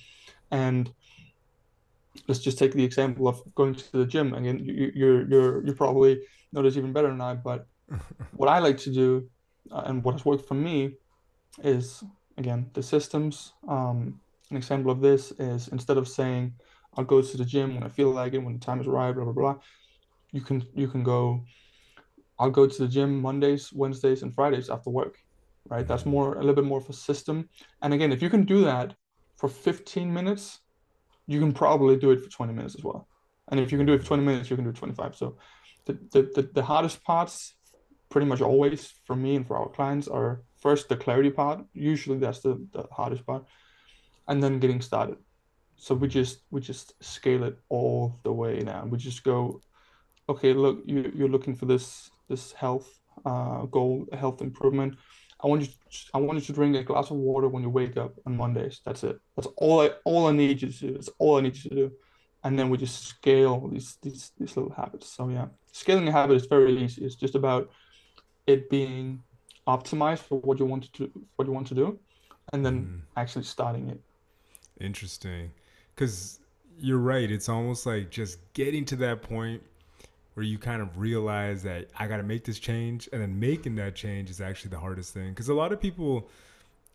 [0.51, 0.93] and
[2.29, 4.35] let's just take the example of going to the gym.
[4.35, 6.21] Again, you, you're you're you probably
[6.53, 7.67] know this even better than I, but
[8.37, 9.29] what I like to do
[9.71, 10.95] uh, and what has worked for me
[11.63, 12.03] is
[12.39, 13.53] again the systems.
[13.69, 16.55] Um, an example of this is instead of saying
[16.97, 19.13] I'll go to the gym when I feel like it, when the time is right,
[19.13, 19.57] blah blah blah.
[20.33, 21.45] You can you can go.
[22.39, 25.19] I'll go to the gym Mondays, Wednesdays, and Fridays after work.
[25.69, 27.49] Right, that's more a little bit more of a system.
[27.83, 28.95] And again, if you can do that
[29.37, 30.59] for 15 minutes,
[31.29, 33.07] you can probably do it for 20 minutes as well.
[33.49, 35.15] And if you can do it for 20 minutes, you can do 25.
[35.15, 35.37] So
[35.87, 37.55] the the, the, the hardest parts
[38.09, 41.65] pretty much always for me and for our clients are first the clarity part.
[41.73, 43.45] Usually that's the, the hardest part.
[44.27, 45.19] And then getting started
[45.83, 49.61] so we just we just scale it all the way now we just go
[50.33, 52.89] okay look you, you're looking for this this health
[53.25, 54.97] uh, goal health improvement.
[55.45, 55.75] I want you to,
[56.15, 58.81] i want you to drink a glass of water when you wake up on mondays.
[58.85, 59.19] That's it.
[59.37, 60.93] That's all i all i need you to do.
[60.93, 61.93] That's all i need you to do.
[62.45, 65.09] And then we just scale these these these little habits.
[65.17, 65.47] So yeah.
[65.73, 67.05] Scaling a habit is very easy.
[67.05, 67.71] It's just about
[68.47, 69.23] it being
[69.67, 71.05] optimized for what you want to do
[71.37, 71.99] what you want to do
[72.53, 73.01] and then mm.
[73.21, 74.01] actually starting it.
[74.81, 75.51] Interesting.
[75.95, 76.41] Because
[76.79, 77.31] you're right.
[77.31, 79.63] It's almost like just getting to that point
[80.35, 83.77] where you kind of realize that I got to make this change, and then making
[83.77, 85.31] that change is actually the hardest thing.
[85.31, 86.29] Because a lot of people,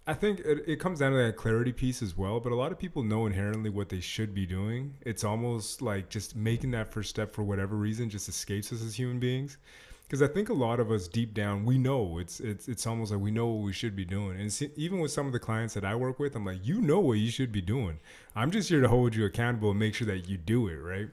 [0.05, 2.39] I think it, it comes down to that clarity piece as well.
[2.39, 4.95] But a lot of people know inherently what they should be doing.
[5.01, 8.95] It's almost like just making that first step for whatever reason just escapes us as
[8.95, 9.57] human beings
[10.07, 13.11] because I think a lot of us deep down we know it's it's it's almost
[13.11, 14.39] like we know what we should be doing.
[14.39, 16.81] And see, even with some of the clients that I work with, I'm like, you
[16.81, 17.99] know what you should be doing.
[18.35, 21.09] I'm just here to hold you accountable and make sure that you do it right.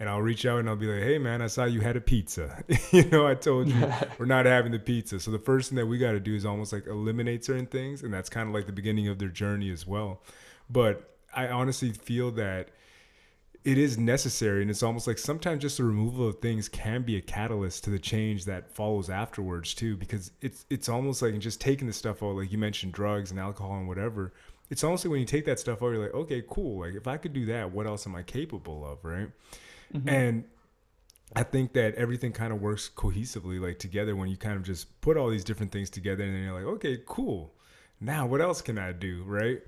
[0.00, 2.00] And I'll reach out and I'll be like, hey man, I saw you had a
[2.00, 2.62] pizza.
[2.92, 5.18] you know, I told you we're not having the pizza.
[5.18, 8.02] So the first thing that we got to do is almost like eliminate certain things,
[8.02, 10.22] and that's kind of like the beginning of their journey as well.
[10.70, 12.68] But I honestly feel that
[13.64, 17.16] it is necessary and it's almost like sometimes just the removal of things can be
[17.16, 21.60] a catalyst to the change that follows afterwards too because it's it's almost like just
[21.60, 24.32] taking the stuff out like you mentioned drugs and alcohol and whatever
[24.70, 27.06] it's almost like when you take that stuff out you're like okay cool like if
[27.06, 29.28] i could do that what else am i capable of right
[29.92, 30.08] mm-hmm.
[30.08, 30.44] and
[31.36, 35.00] i think that everything kind of works cohesively like together when you kind of just
[35.00, 37.52] put all these different things together and then you're like okay cool
[38.00, 39.62] now what else can i do right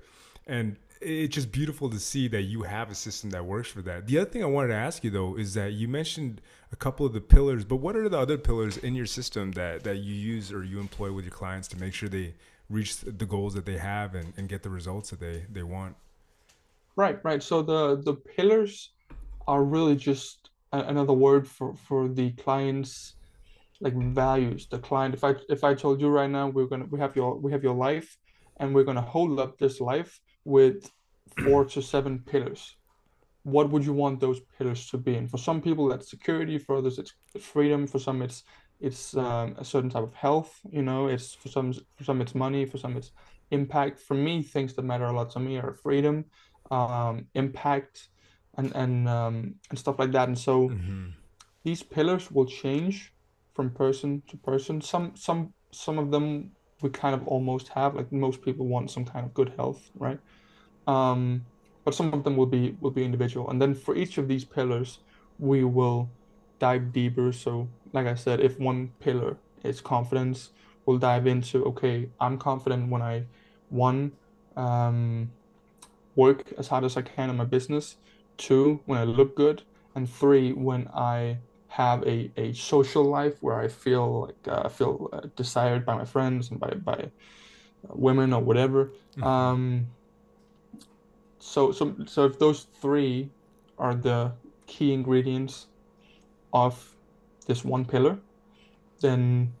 [0.47, 4.05] and it's just beautiful to see that you have a system that works for that.
[4.05, 7.05] The other thing I wanted to ask you though is that you mentioned a couple
[7.05, 10.13] of the pillars, but what are the other pillars in your system that that you
[10.13, 12.35] use or you employ with your clients to make sure they
[12.69, 15.95] reach the goals that they have and, and get the results that they they want?
[16.95, 17.41] Right, right.
[17.41, 18.91] So the the pillars
[19.47, 23.15] are really just another word for for the clients
[23.81, 26.99] like values the client if i if i told you right now we're gonna we
[26.99, 28.17] have your we have your life
[28.57, 30.89] and we're gonna hold up this life with
[31.43, 32.75] four to seven pillars.
[33.43, 35.15] What would you want those pillars to be?
[35.15, 36.57] And for some people, that's security.
[36.57, 37.87] For others, it's freedom.
[37.87, 38.43] For some, it's
[38.79, 40.59] it's um, a certain type of health.
[40.69, 42.65] You know, it's for some for some it's money.
[42.65, 43.11] For some, it's
[43.49, 43.99] impact.
[43.99, 46.25] For me, things that matter a lot to me are freedom,
[46.69, 48.09] um, impact,
[48.61, 50.27] and and um, and stuff like that.
[50.27, 51.09] And so mm-hmm.
[51.63, 53.13] these pillars will change
[53.53, 54.81] from person to person.
[54.81, 57.95] Some some some of them we kind of almost have.
[57.95, 60.19] Like most people want some kind of good health, right?
[60.87, 61.45] Um,
[61.83, 63.49] but some of them will be will be individual.
[63.49, 64.99] And then for each of these pillars,
[65.39, 66.09] we will
[66.59, 67.31] dive deeper.
[67.31, 70.51] So, like I said, if one pillar is confidence,
[70.85, 73.25] we'll dive into okay, I'm confident when I
[73.69, 74.11] one
[74.55, 75.31] um,
[76.15, 77.97] work as hard as I can in my business.
[78.37, 79.63] Two, when I look good,
[79.95, 85.09] and three, when I have a, a social life where I feel like uh, feel
[85.13, 87.11] uh, desired by my friends and by by
[87.87, 88.91] women or whatever.
[89.15, 89.23] Mm-hmm.
[89.23, 89.87] Um,
[91.39, 93.29] so so so if those three
[93.77, 94.33] are the
[94.67, 95.67] key ingredients
[96.53, 96.95] of
[97.47, 98.19] this one pillar,
[98.99, 99.53] then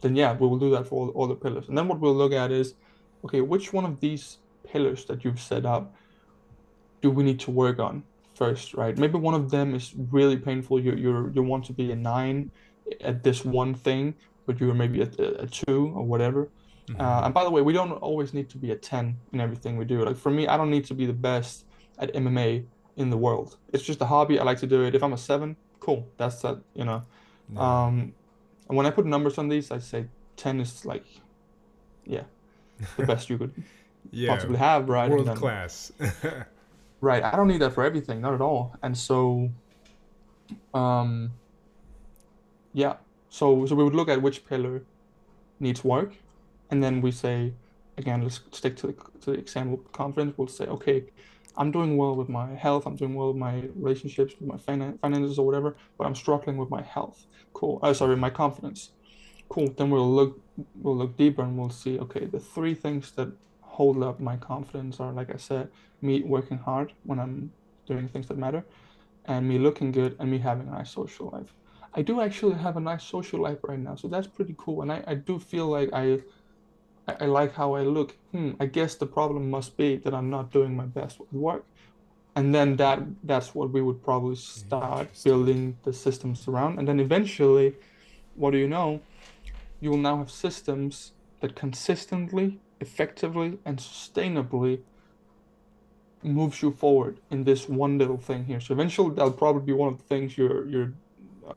[0.00, 1.68] then yeah, we will do that for all, all the pillars.
[1.68, 2.74] And then what we'll look at is,
[3.24, 5.94] okay, which one of these pillars that you've set up
[7.02, 8.02] do we need to work on?
[8.40, 8.96] first, right?
[8.96, 9.86] Maybe one of them is
[10.18, 10.80] really painful.
[10.86, 12.50] You you you want to be a nine
[13.10, 14.02] at this one thing,
[14.46, 15.10] but you're maybe a,
[15.46, 16.42] a two or whatever.
[16.42, 17.00] Mm-hmm.
[17.00, 19.72] Uh, and by the way, we don't always need to be a ten in everything
[19.82, 19.96] we do.
[20.08, 21.54] Like for me, I don't need to be the best
[22.02, 22.64] at MMA
[22.96, 23.48] in the world.
[23.74, 24.34] It's just a hobby.
[24.40, 24.94] I like to do it.
[24.94, 26.00] If I'm a seven, cool.
[26.16, 26.56] That's that.
[26.80, 27.00] You know.
[27.56, 28.14] Um,
[28.68, 30.00] and when I put numbers on these, I say
[30.36, 31.06] ten is like,
[32.14, 32.24] yeah,
[32.96, 33.52] the best you could
[34.12, 34.32] yeah.
[34.32, 35.10] possibly have, right?
[35.10, 35.92] World then- class.
[37.00, 37.22] Right.
[37.22, 38.76] I don't need that for everything, not at all.
[38.82, 39.50] And so,
[40.74, 41.32] um,
[42.72, 42.96] yeah.
[43.30, 44.82] So so we would look at which pillar
[45.60, 46.14] needs work,
[46.70, 47.54] and then we say,
[47.96, 48.92] again, let's stick to the
[49.22, 50.36] to the example confidence.
[50.36, 51.04] We'll say, okay,
[51.56, 52.86] I'm doing well with my health.
[52.86, 56.56] I'm doing well with my relationships, with my finan finances or whatever, but I'm struggling
[56.56, 57.26] with my health.
[57.52, 57.78] Cool.
[57.82, 58.90] Oh, sorry, my confidence.
[59.48, 59.68] Cool.
[59.76, 60.40] Then we'll look
[60.74, 63.32] we'll look deeper and we'll see, okay, the three things that
[63.80, 65.64] hold up my confidence are, like I said,
[66.06, 67.36] me working hard when I'm
[67.90, 68.62] doing things that matter,
[69.32, 71.50] and me looking good, and me having a nice social life.
[71.98, 74.78] I do actually have a nice social life right now, so that's pretty cool.
[74.82, 76.06] And I, I do feel like I,
[77.08, 78.10] I I like how I look.
[78.32, 81.64] Hmm, I guess the problem must be that I'm not doing my best with work.
[82.38, 82.98] And then that
[83.30, 86.72] that's what we would probably start building the systems around.
[86.78, 87.68] And then eventually,
[88.40, 88.88] what do you know?
[89.82, 90.94] You will now have systems
[91.40, 92.48] that consistently,
[92.80, 94.84] effectively, and sustainably
[96.22, 98.60] moves you forward in this one little thing here.
[98.60, 100.92] So eventually that'll probably be one of the things you're you're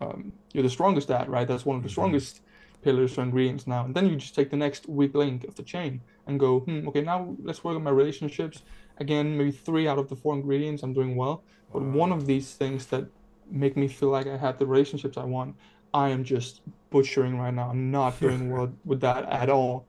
[0.02, 1.48] um, you're the strongest at, right?
[1.48, 1.92] That's one of the Mhm.
[1.92, 2.42] strongest
[2.82, 3.86] pillars or ingredients now.
[3.86, 6.88] And then you just take the next weak link of the chain and go, hmm,
[6.90, 8.64] okay, now let's work on my relationships.
[8.98, 11.46] Again, maybe three out of the four ingredients I'm doing well.
[11.72, 13.06] But one of these things that
[13.50, 15.58] make me feel like I have the relationships I want,
[15.94, 16.62] I am just
[16.92, 17.70] butchering right now.
[17.70, 19.88] I'm not doing well with that at all.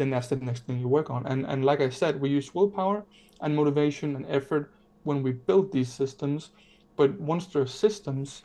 [0.00, 1.26] Then that's the next thing you work on.
[1.26, 3.06] And and like I said, we use willpower
[3.42, 4.72] and motivation and effort
[5.02, 6.52] when we build these systems.
[6.96, 8.42] But once they're systems,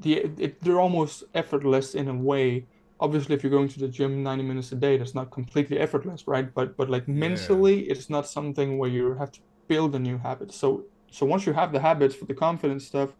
[0.00, 0.14] the
[0.46, 2.66] it, they're almost effortless in a way.
[3.00, 6.26] Obviously, if you're going to the gym 90 minutes a day, that's not completely effortless,
[6.26, 6.52] right?
[6.52, 10.52] But but like mentally, it's not something where you have to build a new habit.
[10.52, 13.10] So so once you have the habits for the confidence stuff,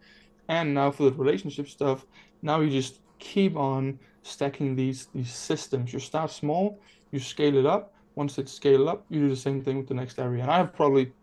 [0.49, 2.05] and now for the relationship stuff,
[2.41, 3.99] now you just keep on
[4.29, 5.93] stacking these these systems.
[5.93, 6.79] You start small,
[7.11, 7.93] you scale it up.
[8.15, 10.41] Once it's scaled up, you do the same thing with the next area.
[10.41, 11.13] And I have probably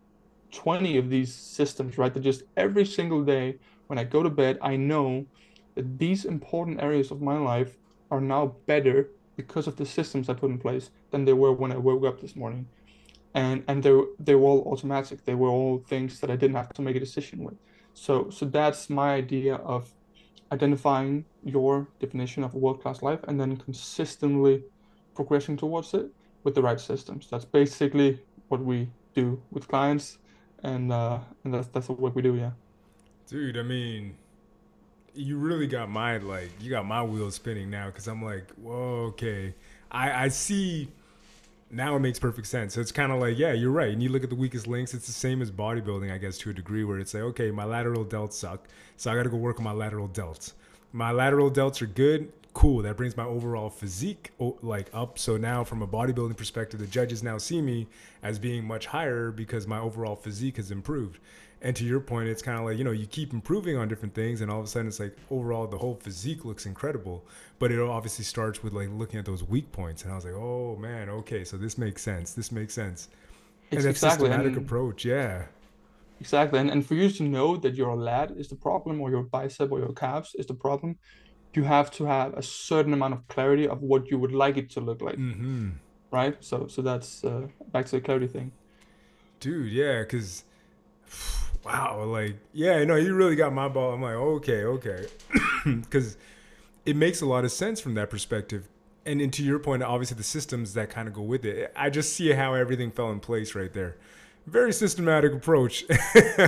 [0.53, 2.13] 20 of these systems, right?
[2.15, 5.27] That just every single day when I go to bed, I know
[5.75, 7.77] that these important areas of my life
[8.11, 11.73] are now better because of the systems I put in place than they were when
[11.73, 12.67] I woke up this morning.
[13.35, 15.25] And and they they were all automatic.
[15.25, 17.57] They were all things that I didn't have to make a decision with.
[17.93, 19.93] So so that's my idea of
[20.53, 24.65] identifying your definition of a world-class life and then consistently
[25.15, 26.07] progressing towards it
[26.45, 27.29] with the right systems.
[27.31, 30.19] That's basically what we do with clients,
[30.63, 32.37] and uh, and that's that's work we do.
[32.37, 32.53] Yeah.
[33.27, 34.15] Dude, I mean,
[35.15, 39.07] you really got my like you got my wheels spinning now because I'm like, whoa,
[39.09, 39.55] okay.
[39.91, 40.89] I I see
[41.71, 42.75] now it makes perfect sense.
[42.75, 43.93] So it's kind of like, yeah, you're right.
[43.93, 46.51] And you look at the weakest links, it's the same as bodybuilding, I guess, to
[46.51, 49.37] a degree, where it's like, okay, my lateral delts suck, so I got to go
[49.37, 50.53] work on my lateral delts.
[50.93, 52.83] My lateral delts are good, cool.
[52.83, 55.19] That brings my overall physique like up.
[55.19, 57.87] So now, from a bodybuilding perspective, the judges now see me
[58.23, 61.19] as being much higher because my overall physique has improved.
[61.63, 64.15] And to your point, it's kind of like you know you keep improving on different
[64.15, 67.25] things, and all of a sudden it's like overall the whole physique looks incredible.
[67.59, 70.35] But it obviously starts with like looking at those weak points, and I was like,
[70.35, 72.33] oh man, okay, so this makes sense.
[72.35, 73.09] This makes sense.
[73.71, 75.47] It's and that exactly systematic and, approach, yeah.
[76.21, 76.59] exactly.
[76.61, 79.71] And, and for you to know that your lat is the problem or your bicep
[79.73, 80.99] or your calves is the problem,
[81.55, 84.71] you have to have a certain amount of clarity of what you would like it
[84.71, 85.71] to look like, Mm-hmm.
[86.11, 86.37] right?
[86.45, 88.53] So so that's uh, back to the clarity thing.
[89.41, 90.45] Dude, yeah, because
[91.67, 93.93] wow, like yeah, no, you really got my ball.
[93.93, 95.07] I'm like, okay, okay,
[95.65, 96.17] because
[96.85, 98.69] it makes a lot of sense from that perspective.
[99.05, 101.73] And, and to your point, obviously the systems that kind of go with it.
[101.77, 103.97] I just see how everything fell in place right there.
[104.47, 105.85] Very systematic approach,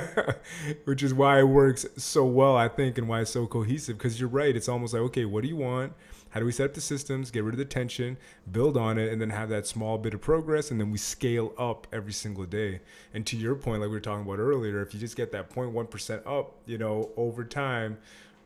[0.84, 3.98] which is why it works so well, I think, and why it's so cohesive.
[3.98, 5.92] Because you're right, it's almost like, okay, what do you want?
[6.30, 8.16] How do we set up the systems, get rid of the tension,
[8.50, 11.52] build on it, and then have that small bit of progress, and then we scale
[11.58, 12.80] up every single day.
[13.14, 15.50] And to your point, like we were talking about earlier, if you just get that
[15.50, 17.98] 0.1% up, you know, over time,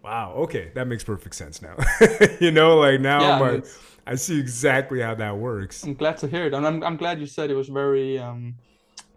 [0.03, 1.77] wow, okay, that makes perfect sense now.
[2.41, 5.89] you know, like now Yeah, I'm like, it's- I see exactly how that works.
[5.89, 8.57] I'm glad to hear it, and I'm I'm glad you said it was very um,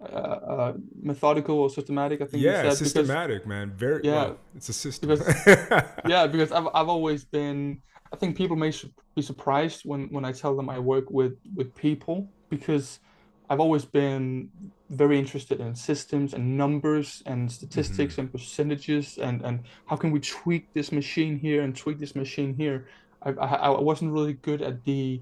[0.01, 2.22] uh, uh, methodical or systematic.
[2.22, 3.72] I think you Yeah, said because systematic, man.
[3.72, 5.18] Very Yeah, well, it's a system.
[6.03, 7.82] yeah, because I've I've always been.
[8.14, 11.38] I think people may su- be surprised when when I tell them I work with
[11.56, 12.99] with people because
[13.49, 14.49] I've always been
[14.89, 18.22] very interested in systems and numbers and statistics mm-hmm.
[18.22, 22.56] and percentages and and how can we tweak this machine here and tweak this machine
[22.56, 22.88] here.
[23.22, 25.22] I I, I wasn't really good at the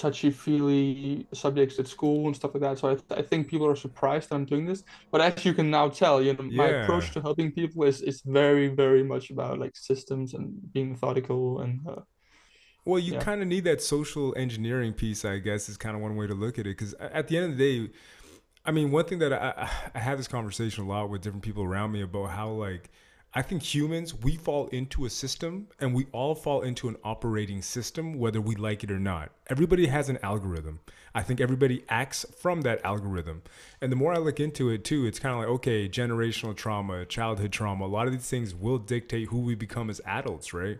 [0.00, 2.78] touchy feely subjects at school and stuff like that.
[2.78, 4.82] So I, th- I think people are surprised that I'm doing this.
[5.12, 6.70] But as you can now tell, you know, my Yeah.
[6.70, 11.60] approach to helping people is is very very much about like systems and being methodical
[11.60, 12.02] and uh,
[12.84, 13.14] Well, you Yeah.
[13.14, 16.34] kind of need that social engineering piece, I guess, is kind of one way to
[16.34, 16.76] look at it.
[16.76, 17.92] Because at the end of the day,
[18.64, 21.64] I mean, one thing that I, I have this conversation a lot with different people
[21.64, 22.90] around me about how, like,
[23.34, 27.62] I think humans, we fall into a system and we all fall into an operating
[27.62, 29.32] system, whether we like it or not.
[29.50, 30.78] Everybody has an algorithm.
[31.12, 33.42] I think everybody acts from that algorithm.
[33.80, 37.04] And the more I look into it, too, it's kind of like, okay, generational trauma,
[37.04, 40.78] childhood trauma, a lot of these things will dictate who we become as adults, right?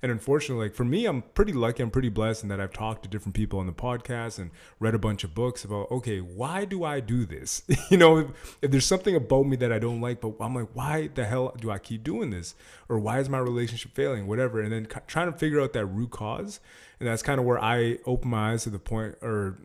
[0.00, 3.02] And unfortunately, like for me, I'm pretty lucky, I'm pretty blessed in that I've talked
[3.02, 6.64] to different people on the podcast and read a bunch of books about, okay, why
[6.64, 7.62] do I do this?
[7.90, 10.68] you know, if, if there's something about me that I don't like, but I'm like,
[10.74, 12.54] why the hell do I keep doing this?
[12.88, 14.28] Or why is my relationship failing?
[14.28, 14.60] Whatever.
[14.60, 16.60] And then trying to figure out that root cause.
[17.02, 19.58] And that's kind of where I open my eyes to the point, or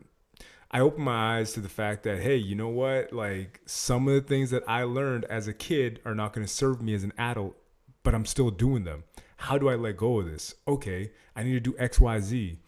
[0.72, 3.12] I open my eyes to the fact that, hey, you know what?
[3.12, 6.52] Like some of the things that I learned as a kid are not going to
[6.52, 7.56] serve me as an adult,
[8.02, 9.04] but I'm still doing them.
[9.36, 10.56] How do I let go of this?
[10.66, 12.58] Okay, I need to do X, Y, Z.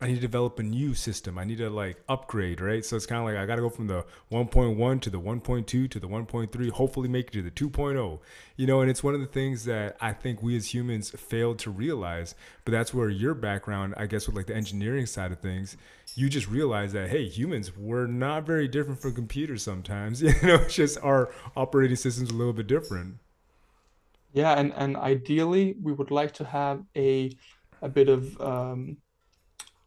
[0.00, 1.38] I need to develop a new system.
[1.38, 2.84] I need to like upgrade, right?
[2.84, 5.66] So it's kind of like I got to go from the 1.1 to the 1.2
[5.66, 8.20] to the 1.3, hopefully make it to the 2.0.
[8.56, 11.58] You know, and it's one of the things that I think we as humans failed
[11.60, 12.36] to realize.
[12.64, 15.76] But that's where your background, I guess, with like the engineering side of things,
[16.14, 20.22] you just realize that hey, humans we're not very different from computers sometimes.
[20.22, 23.16] You know, it's just our operating system's a little bit different.
[24.32, 27.30] yeah, and and ideally we would like to have a
[27.82, 28.98] a bit of um,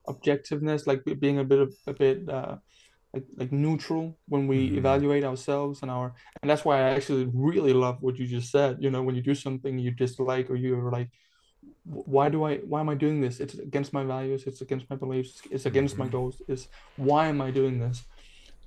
[0.08, 2.58] objectiveness, like being a bit of a bit uh,
[3.14, 4.78] like like neutral when we Mhm.
[4.78, 8.78] evaluate ourselves and our and that's why I actually really love what you just said.
[8.80, 11.10] You know, when you do something you dislike or you're like,
[11.84, 13.40] why do I why am I doing this?
[13.40, 16.12] It's against my values, it's against my beliefs, it's against my Mhm.
[16.12, 16.42] goals.
[16.48, 18.04] Is why am I doing this?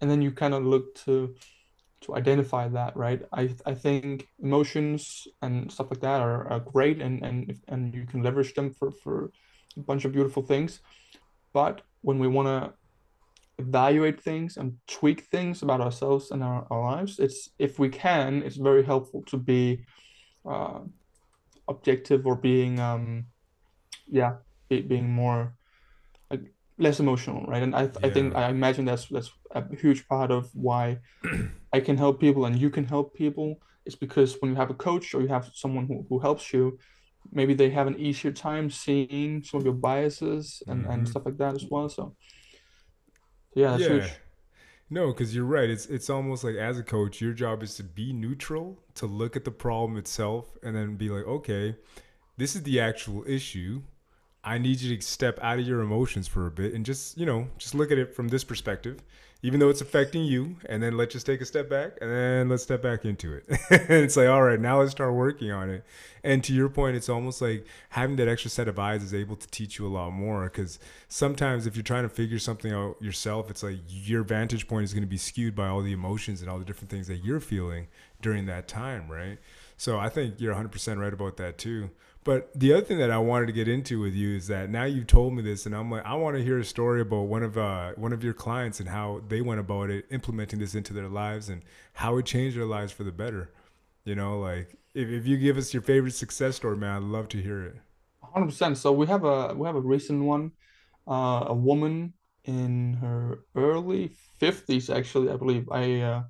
[0.01, 1.35] And then you kind of look to
[2.03, 3.23] to identify that, right?
[3.33, 7.95] I I think emotions and stuff like that are, are great and and if- and
[7.95, 9.33] you can leverage them for for
[9.77, 10.81] a bunch of beautiful things.
[11.55, 12.75] But when we want to
[13.59, 18.43] evaluate things and tweak things about ourselves and our, our lives, it's if we can,
[18.43, 19.87] it's very helpful to be
[20.45, 20.81] uh,
[21.69, 23.25] objective or being um
[24.07, 24.35] yeah,
[24.69, 25.55] be, being more
[26.31, 26.43] like
[26.79, 27.63] less emotional, right?
[27.63, 30.99] And I I think I imagine that's that's a huge part of why
[31.73, 34.75] I can help people and you can help people is because when you have a
[34.75, 36.79] coach or you have someone who, who helps you,
[37.33, 41.09] maybe they have an easier time seeing some of your biases and, and Mhm.
[41.09, 41.89] stuff like that as well.
[41.89, 42.15] So
[43.55, 43.87] yeah, that's Yeah.
[43.87, 44.21] huge.
[44.91, 45.71] No, because you're right.
[45.71, 49.37] It's it's almost like as a coach, your job is to be neutral, to look
[49.37, 51.77] at the problem itself, and then be like, okay,
[52.39, 53.83] this is the actual issue.
[54.45, 57.27] I need you to step out of your emotions for a bit and just, you
[57.27, 59.01] know, just look at it from this perspective,
[59.45, 62.49] even though it's affecting you, and then let's just take a step back and then
[62.49, 63.45] let's step back into it.
[63.71, 65.85] and it's like, all right, now let's start working on it.
[66.23, 69.37] And to your point, it's almost like having that extra set of eyes is able
[69.37, 70.79] to teach you a lot more because
[71.09, 74.95] sometimes if you're trying to figure something out yourself, it's like your vantage point is
[74.95, 77.39] going to be skewed by all the emotions and all the different things that you're
[77.39, 77.89] feeling
[78.23, 79.37] during that time, right?
[79.77, 81.91] So I think you're 100% right about that too.
[82.25, 84.85] But the other thing that I wanted to get into with you is that now
[84.85, 87.43] you've told me this, and I'm like, I want to hear a story about one
[87.43, 90.95] of uh, one of your clients and how they went about it, implementing this into
[90.95, 91.63] their lives, and
[91.93, 93.51] how it changed their lives for the better.
[94.05, 97.29] You know, like if, if you give us your favorite success story, man, I'd love
[97.29, 97.77] to hear it.
[98.35, 98.77] 100%.
[98.79, 100.53] So we have a we have a recent one,
[101.07, 102.15] uh, a woman
[102.45, 105.69] in her early 50s actually, I believe.
[105.71, 106.23] I uh,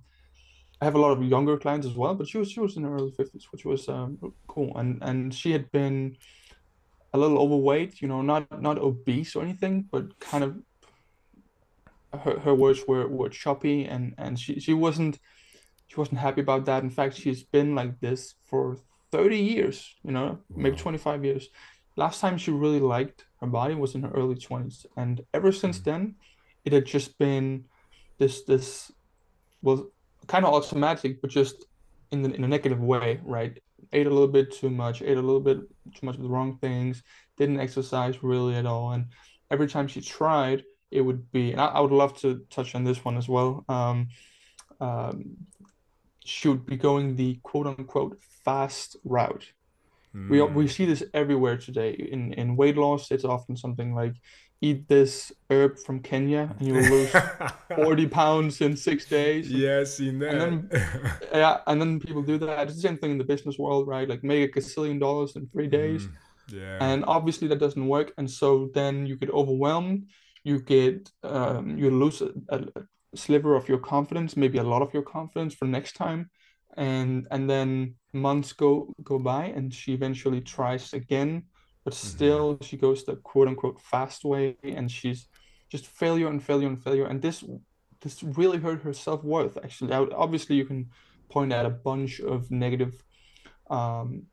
[0.85, 2.85] I have a lot of younger clients as well, but she was she was in
[2.85, 4.77] her early 50s, which was um, cool.
[4.77, 6.19] And and she had been
[7.15, 10.57] a little overweight, you know, not not obese or anything, but kind of
[12.13, 15.19] her, her words were were choppy and and she she wasn't
[15.87, 16.83] she wasn't happy about that.
[16.83, 18.77] In fact, she's been like this for
[19.11, 21.49] 30 years, you know, maybe 25 years.
[21.97, 25.79] Last time she really liked her body was in her early 20s, and ever since
[25.79, 25.85] Mm.
[25.85, 26.17] then,
[26.67, 27.65] it had just been
[28.19, 28.93] this this
[29.63, 29.94] well
[30.27, 31.65] kind of automatic, but just
[32.11, 33.59] in the, in a negative way, right?
[33.93, 35.59] Ate a little bit too much, ate a little bit
[35.95, 37.03] too much of the wrong things,
[37.39, 39.07] didn't exercise really at all, and
[39.51, 41.53] every time she tried, it would be.
[41.53, 43.65] And I, I would love to touch on this one as well.
[43.69, 44.09] Um,
[44.81, 45.37] um,
[46.25, 49.53] she would be going the quote unquote fast route.
[50.29, 50.71] We we Mm.
[50.71, 51.93] see this everywhere today.
[51.93, 54.15] In in weight loss, it's often something like
[54.65, 57.13] eat this herb from Kenya and you will lose
[57.77, 59.51] 40 pounds in six days.
[59.51, 61.29] yeah, I seen And then that.
[61.33, 62.69] yeah, and then people do that.
[62.69, 64.09] It's the same thing in the business world, right?
[64.09, 66.07] Like make a gazillion dollars in three days.
[66.07, 66.13] Mm.
[66.61, 66.79] Yeah.
[66.81, 68.13] And obviously that doesn't work.
[68.19, 70.09] And so then you get overwhelmed,
[70.45, 72.61] you get um, you lose a, a,
[73.15, 76.31] sliver of your confidence, maybe a lot of your confidence for next time,
[76.77, 81.45] and and then months go go by, and she eventually tries again,
[81.85, 82.09] but mm-hmm.
[82.09, 82.65] still mm-hmm.
[82.65, 85.27] she goes the quote unquote fast way, and she's
[85.69, 87.45] just failure and failure and failure, and this
[88.01, 89.57] this really hurt her self worth.
[89.63, 90.91] Actually, obviously you can
[91.31, 93.03] point out a bunch of negative
[93.71, 94.25] um,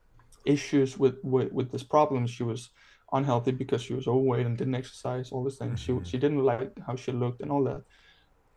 [0.46, 2.28] issues with, with with this problem.
[2.28, 2.70] She was
[3.12, 5.80] unhealthy because she was overweight and didn't exercise, all these things.
[5.80, 6.04] She mm-hmm.
[6.04, 7.84] she didn't like how she looked and all that.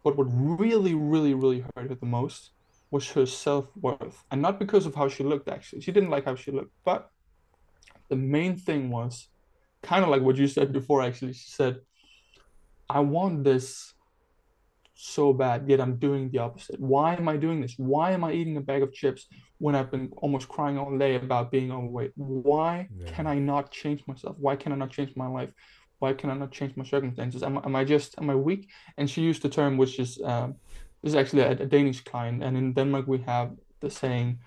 [0.04, 2.50] But what really, really, really hurt her the most
[2.90, 5.48] was her self worth, and not because of how she looked.
[5.48, 7.10] Actually, she didn't like how she looked, but
[8.08, 9.28] the main thing was
[9.82, 11.02] kind of like what you said before.
[11.02, 11.80] Actually, she said,
[12.88, 13.94] "I want this
[14.94, 16.80] so bad, yet I'm doing the opposite.
[16.80, 17.74] Why am I doing this?
[17.76, 19.26] Why am I eating a bag of chips
[19.58, 22.12] when I've been almost crying all day about being overweight?
[22.14, 23.10] Why yeah.
[23.10, 24.36] can I not change myself?
[24.38, 25.50] Why can I not change my life?
[25.98, 27.42] Why can I not change my circumstances?
[27.42, 28.70] Am, am I just am I weak?
[28.96, 30.54] And she used the term which is um,
[31.02, 34.38] this is actually a, a, Danish client, and in Denmark we have the saying,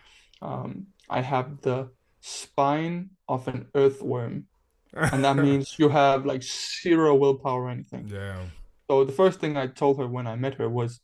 [0.42, 1.90] um, "I have the
[2.22, 4.48] spine of an earthworm,"
[4.94, 8.08] and that means you have like zero willpower or anything.
[8.08, 8.44] Yeah.
[8.90, 11.02] So the first thing I told her when I met her was,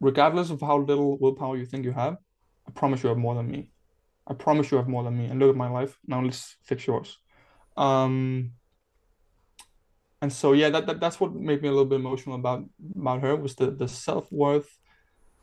[0.00, 2.16] regardless of how little willpower you think you have,
[2.66, 3.70] I promise you have more than me.
[4.26, 5.26] I promise you have more than me.
[5.26, 5.98] And look at my life.
[6.06, 7.18] Now let's fix yours.
[7.76, 8.52] Um,
[10.22, 12.64] and so yeah, that, that that's what made me a little bit emotional about
[12.96, 14.78] about her was the the self worth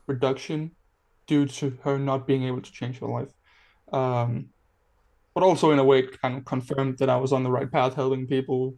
[0.06, 0.72] reduction
[1.26, 3.32] due to her not being able to change her life.
[3.92, 4.48] Um,
[5.34, 7.70] but also in a way it kind of confirmed that I was on the right
[7.70, 8.74] path, helping people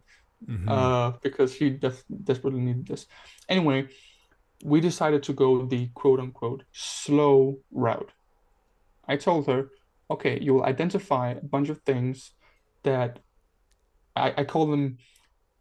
[0.47, 0.69] mm-hmm.
[0.69, 3.07] uh, because she def- desperately needed this.
[3.49, 3.87] Anyway,
[4.63, 8.11] we decided to go the quote unquote slow route.
[9.07, 9.69] I told her,
[10.09, 12.31] okay, you will identify a bunch of things
[12.83, 13.19] that
[14.15, 14.97] I, I call them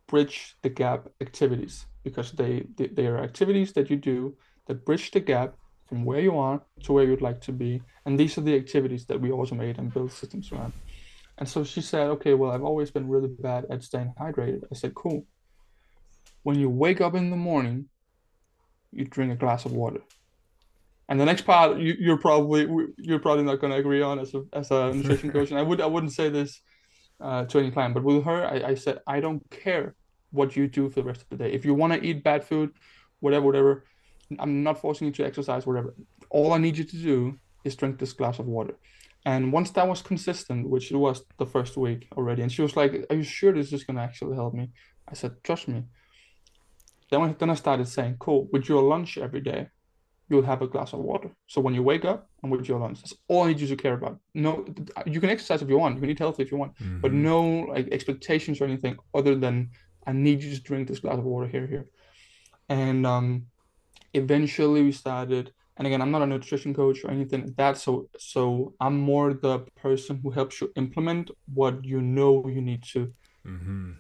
[0.07, 4.37] bridge the gap activities because they, they, they are activities that you do
[4.67, 5.55] that bridge the gap
[5.93, 7.83] from where you are to where you'd like to be.
[8.07, 10.73] And these are the activities that we automate and build systems around.
[11.37, 14.63] And so she said, okay, well, I've always been really bad at staying hydrated.
[14.73, 15.27] I said, cool.
[16.45, 17.91] When you wake up in the morning,
[18.91, 20.01] you drink a glass of water.
[21.11, 22.67] And the next part, you, are probably
[22.97, 25.51] you're probably not going to agree on as a as a nutrition coach.
[25.51, 26.63] And I would I wouldn't say this
[27.21, 29.95] uh, to any client, but with her, I, I said I don't care
[30.31, 31.53] what you do for the rest of the day.
[31.53, 32.71] If you want to eat bad food,
[33.21, 33.85] whatever, whatever,
[34.41, 35.95] I'm not forcing you to exercise, whatever.
[36.31, 38.75] All I need you to do is drink this glass of water.
[39.25, 42.77] And once that was consistent, which it was the first week already, and she was
[42.77, 44.71] like, "Are you sure this is gonna actually help me?"
[45.09, 45.85] I said, "Trust me."
[47.11, 48.49] Then, then I started saying, "Cool.
[48.53, 49.69] With your lunch every day,
[50.29, 51.31] you'll have a glass of water.
[51.47, 53.77] So when you wake up and with your lunch, that's all I need you to
[53.77, 54.19] care about.
[54.35, 54.65] No,
[55.07, 55.95] you can exercise if you want.
[55.95, 57.01] You can eat healthy if you want, mm-hmm.
[57.01, 57.41] but no
[57.75, 59.71] like expectations or anything other than
[60.07, 61.87] I need you to drink this glass of water here, here."
[62.69, 63.47] And um,
[64.15, 68.09] eventually we started and again i'm not a nutrition coach or anything like that so
[68.19, 73.13] so i'm more the person who helps you implement what you know you need to
[73.47, 73.93] mm-hmm.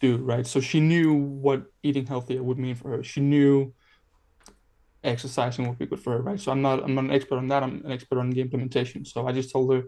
[0.00, 0.46] do right?
[0.46, 3.02] So she knew what eating healthier would mean for her.
[3.02, 3.72] She knew
[5.04, 6.40] exercising would be good for her right?
[6.40, 7.62] So i'm not i'm not an expert on that.
[7.62, 9.04] I'm an expert on the implementation.
[9.04, 9.84] So i just told her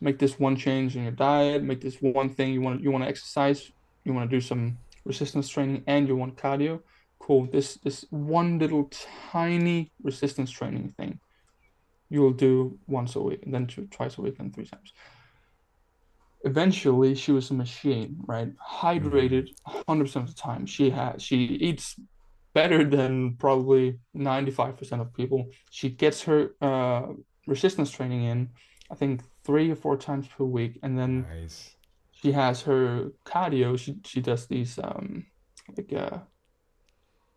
[0.00, 1.62] make this one change in your diet.
[1.62, 3.70] Make this one thing you want you want to exercise.
[4.04, 6.80] You want to do some resistance training and you want cardio
[7.18, 8.90] cool, this this one little
[9.32, 11.20] tiny resistance training thing
[12.10, 14.92] you'll do once a week, and then two, twice a week, and three times.
[16.44, 18.52] Eventually, she was a machine, right?
[18.58, 20.66] Hydrated 100% of the time.
[20.66, 21.98] She has she eats
[22.52, 25.48] better than probably 95% of people.
[25.70, 27.06] She gets her uh,
[27.46, 28.50] resistance training in,
[28.90, 31.74] I think three or four times per week, and then nice.
[32.12, 33.78] she has her cardio.
[33.78, 35.26] She she does these um
[35.76, 36.18] like uh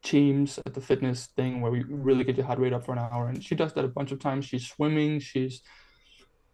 [0.08, 3.00] teams at the fitness thing where we really get your heart rate up for an
[3.00, 3.28] hour.
[3.28, 4.46] And she does that a bunch of times.
[4.46, 5.20] She's swimming.
[5.20, 5.62] She's,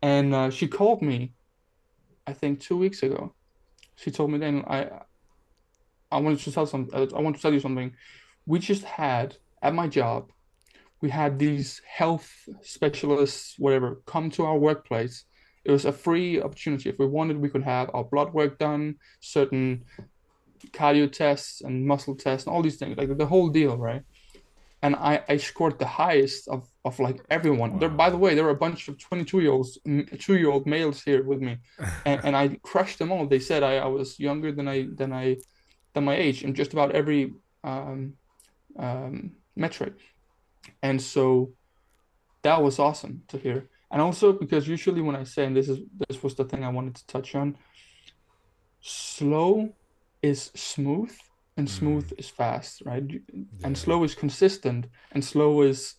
[0.01, 1.33] and uh, she called me,
[2.25, 3.35] I think two weeks ago.
[3.95, 4.89] She told me then I,
[6.11, 6.89] I wanted to tell some.
[6.93, 7.93] I want to tell you something.
[8.45, 10.31] We just had at my job,
[11.01, 12.29] we had these health
[12.61, 15.25] specialists, whatever, come to our workplace.
[15.63, 16.89] It was a free opportunity.
[16.89, 19.85] If we wanted, we could have our blood work done, certain
[20.71, 24.03] cardio tests and muscle tests and all these things, like the whole deal, right?
[24.81, 27.73] And I, I scored the highest of, of like everyone.
[27.73, 27.79] Wow.
[27.79, 29.77] There, by the way, there were a bunch of 22 year olds,
[30.19, 31.57] two year old males here with me,
[32.05, 33.25] and, and I crushed them all.
[33.25, 35.37] They said I, I was younger than I than I
[35.93, 37.33] than my age in just about every
[37.63, 38.13] um,
[38.77, 39.93] um, metric,
[40.81, 41.53] and so
[42.41, 43.69] that was awesome to hear.
[43.89, 46.69] And also because usually when I say, and this is this was the thing I
[46.69, 47.57] wanted to touch on,
[48.81, 49.73] slow
[50.23, 51.13] is smooth
[51.57, 52.19] and smooth mm.
[52.19, 53.03] is fast, right?
[53.07, 53.43] Yeah.
[53.63, 55.95] And slow is consistent, and slow is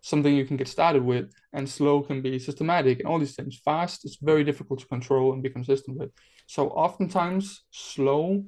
[0.00, 3.60] something you can get started with, and slow can be systematic and all these things.
[3.64, 6.10] Fast is very difficult to control and be consistent with.
[6.46, 8.44] So oftentimes, slow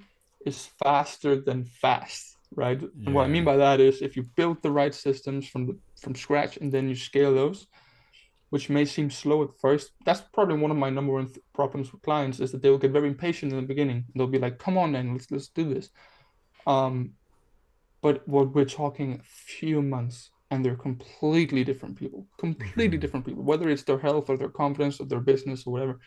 [0.47, 2.81] is faster than fast, right?
[2.81, 2.89] Yeah.
[3.07, 5.79] And what I mean by that is if you build the right systems from the,
[6.01, 7.67] from scratch and then you scale those,
[8.51, 9.93] which may seem slow at first.
[10.05, 12.79] That's probably one of my number one th- problems with clients is that they will
[12.79, 14.05] get very impatient in the beginning.
[14.15, 15.91] They'll be like, "Come on, then let's let's do this."
[16.67, 17.13] Um,
[18.03, 23.01] but what we're talking a few months, and they're completely different people, completely mm-hmm.
[23.01, 23.43] different people.
[23.43, 25.99] Whether it's their health or their confidence or their business or whatever.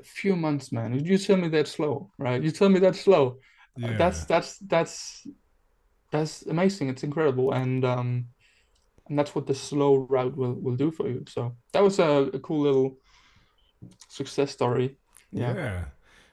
[0.00, 1.04] A few months, man.
[1.04, 2.42] You tell me that's slow, right?
[2.42, 3.38] You tell me that's slow.
[3.76, 3.96] Yeah.
[3.96, 5.24] That's that's that's
[6.10, 6.88] that's amazing.
[6.88, 8.26] It's incredible, and um,
[9.12, 11.22] and that's what the slow route will will do for you.
[11.28, 12.96] So that was a, a cool little
[14.08, 14.96] success story.
[15.30, 15.54] Yeah.
[15.54, 15.84] yeah.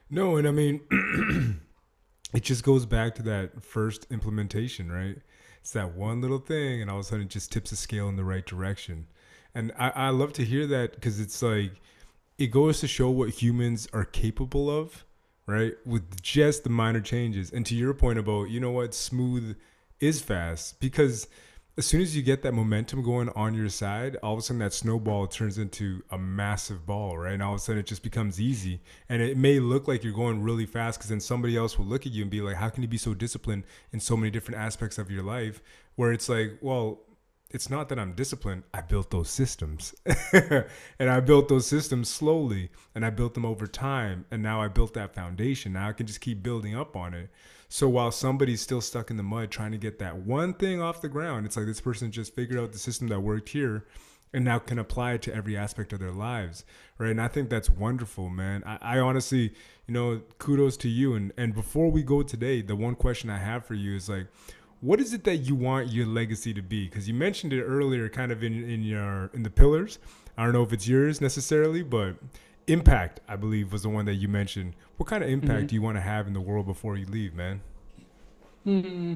[0.08, 0.80] No, and I mean,
[2.34, 5.18] it just goes back to that first implementation, right?
[5.60, 8.08] It's that one little thing, and all of a sudden it just tips the scale
[8.08, 9.08] in the right direction.
[9.54, 11.72] And I, I love to hear that because it's like
[12.38, 15.04] it goes to show what humans are capable of,
[15.44, 15.74] right?
[15.84, 17.52] With just the minor changes.
[17.52, 19.54] And to your point about, you know what, smooth
[20.00, 21.28] is fast because
[21.80, 24.58] as soon as you get that momentum going on your side, all of a sudden
[24.58, 27.32] that snowball turns into a massive ball, right?
[27.32, 28.82] And all of a sudden it just becomes easy.
[29.08, 32.04] And it may look like you're going really fast because then somebody else will look
[32.04, 33.64] at you and be like, how can you be so disciplined
[33.94, 35.62] in so many different aspects of your life?
[35.94, 37.00] Where it's like, well,
[37.48, 38.64] it's not that I'm disciplined.
[38.74, 39.94] I built those systems.
[40.34, 44.26] and I built those systems slowly and I built them over time.
[44.30, 45.72] And now I built that foundation.
[45.72, 47.30] Now I can just keep building up on it.
[47.72, 51.00] So while somebody's still stuck in the mud trying to get that one thing off
[51.00, 53.86] the ground, it's like this person just figured out the system that worked here
[54.34, 56.64] and now can apply it to every aspect of their lives.
[56.98, 57.12] Right.
[57.12, 58.64] And I think that's wonderful, man.
[58.66, 59.54] I, I honestly,
[59.86, 61.14] you know, kudos to you.
[61.14, 64.26] And and before we go today, the one question I have for you is like,
[64.80, 66.86] what is it that you want your legacy to be?
[66.86, 70.00] Because you mentioned it earlier, kind of in, in your in the pillars.
[70.36, 72.16] I don't know if it's yours necessarily, but
[72.70, 74.74] impact, I believe, was the one that you mentioned.
[74.96, 75.66] What kind of impact mm-hmm.
[75.66, 77.60] do you want to have in the world before you leave, man?
[78.66, 79.14] Mm-hmm.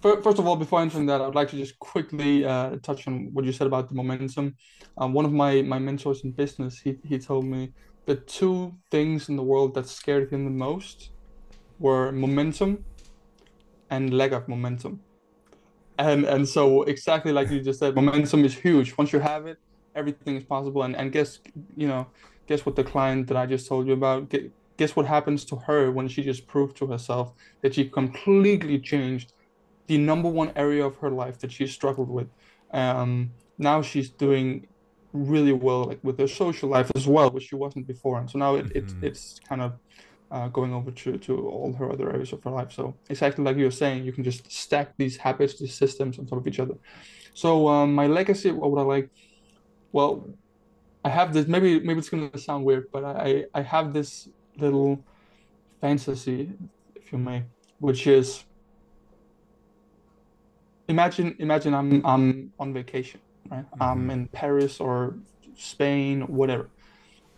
[0.00, 3.44] First of all, before answering that, I'd like to just quickly uh, touch on what
[3.44, 4.56] you said about the momentum.
[4.98, 7.72] Um, one of my, my mentors in business, he, he told me
[8.06, 11.10] the two things in the world that scared him the most
[11.78, 12.84] were momentum
[13.90, 15.00] and lack of momentum.
[15.98, 18.96] And and so exactly like you just said, momentum is huge.
[18.96, 19.58] Once you have it,
[19.94, 20.82] everything is possible.
[20.82, 21.38] And and guess
[21.76, 22.06] you know
[22.46, 24.32] guess what the client that I just told you about,
[24.76, 29.32] guess what happens to her when she just proved to herself that she completely changed
[29.86, 32.28] the number one area of her life that she struggled with.
[32.72, 34.66] Um, now she's doing
[35.12, 38.18] really well, like with her social life as well, which she wasn't before.
[38.18, 39.04] And so now it, mm-hmm.
[39.04, 39.72] it it's kind of
[40.30, 42.72] uh, going over to, to all her other areas of her life.
[42.72, 46.26] So exactly like you were saying, you can just stack these habits, these systems on
[46.26, 46.74] top of each other.
[47.34, 49.10] So um, my legacy, what would I like?
[49.92, 50.26] Well,
[51.04, 51.46] I have this.
[51.46, 55.02] Maybe maybe it's gonna sound weird, but I I have this little
[55.80, 56.52] fantasy,
[56.94, 57.44] if you may,
[57.80, 58.44] which is
[60.88, 63.64] imagine imagine I'm I'm on vacation, right?
[63.64, 63.82] Mm-hmm.
[63.82, 65.16] I'm in Paris or
[65.56, 66.68] Spain, whatever.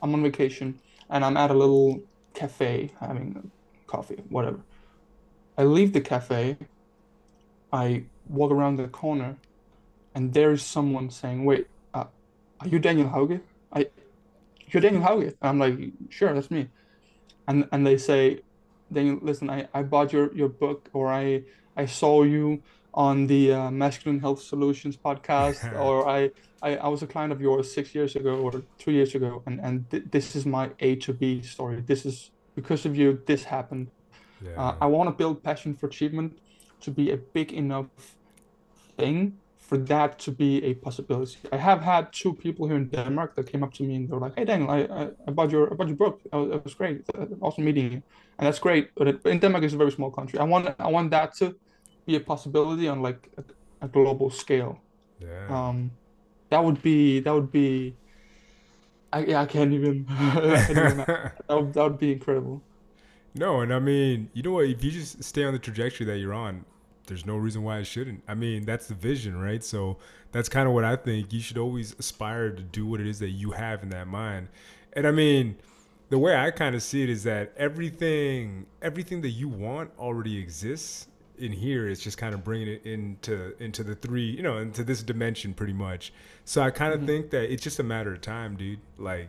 [0.03, 2.03] I'm on vacation and I'm at a little
[2.35, 3.51] cafe having
[3.87, 4.61] coffee, whatever.
[5.57, 6.57] I leave the cafe,
[7.73, 9.37] I walk around the corner,
[10.15, 12.07] and there's someone saying, "Wait, uh,
[12.61, 13.41] are you Daniel Hauge?"
[13.75, 13.87] I,
[14.69, 15.35] you're Daniel Hauge.
[15.43, 15.79] I'm like,
[16.11, 16.69] sure, that's me.
[17.49, 18.41] And and they say,
[18.93, 21.43] Daniel, listen, I, I bought your, your book or I
[21.77, 22.63] I saw you
[22.93, 26.31] on the uh, Masculine Health Solutions podcast or I,
[26.63, 29.61] I I was a client of yours six years ago or two years ago and
[29.61, 31.81] and th- this is my A to B story.
[31.81, 33.21] This is because of you.
[33.27, 33.91] This happened.
[34.45, 34.61] Yeah.
[34.61, 36.39] Uh, I want to build passion for achievement
[36.81, 37.89] to be a big enough
[38.99, 41.39] thing for that to be a possibility.
[41.51, 44.15] I have had two people here in Denmark that came up to me and they
[44.15, 46.21] were like, "Hey Daniel, I I, I bought your I bought your book.
[46.33, 46.97] It was, it was great.
[47.41, 48.03] awesome meeting you."
[48.39, 48.85] And that's great.
[48.95, 50.39] But it, in Denmark, it's a very small country.
[50.39, 51.57] I want I want that to
[52.07, 53.43] be a possibility on like a,
[53.87, 54.81] a global scale.
[55.19, 55.47] Yeah.
[55.49, 55.91] Um,
[56.51, 57.97] that would be that would be.
[59.13, 60.07] I yeah, I can't even.
[60.11, 60.97] I can't even
[61.49, 62.61] that, would, that would be incredible.
[63.35, 64.67] No, and I mean, you know what?
[64.67, 66.65] If you just stay on the trajectory that you're on,
[67.07, 68.23] there's no reason why it shouldn't.
[68.27, 69.63] I mean, that's the vision, right?
[69.63, 69.99] So
[70.33, 71.33] that's kind of what I think.
[71.33, 74.49] You should always aspire to do what it is that you have in that mind.
[74.95, 75.57] And I mean,
[76.11, 80.39] the way I kind of see it is that everything, everything that you want already
[80.39, 81.89] exists in here.
[81.89, 85.55] It's just kind of bringing it into into the three, you know, into this dimension,
[85.55, 86.13] pretty much.
[86.45, 87.07] So I kind of mm-hmm.
[87.07, 88.81] think that it's just a matter of time, dude.
[88.99, 89.29] Like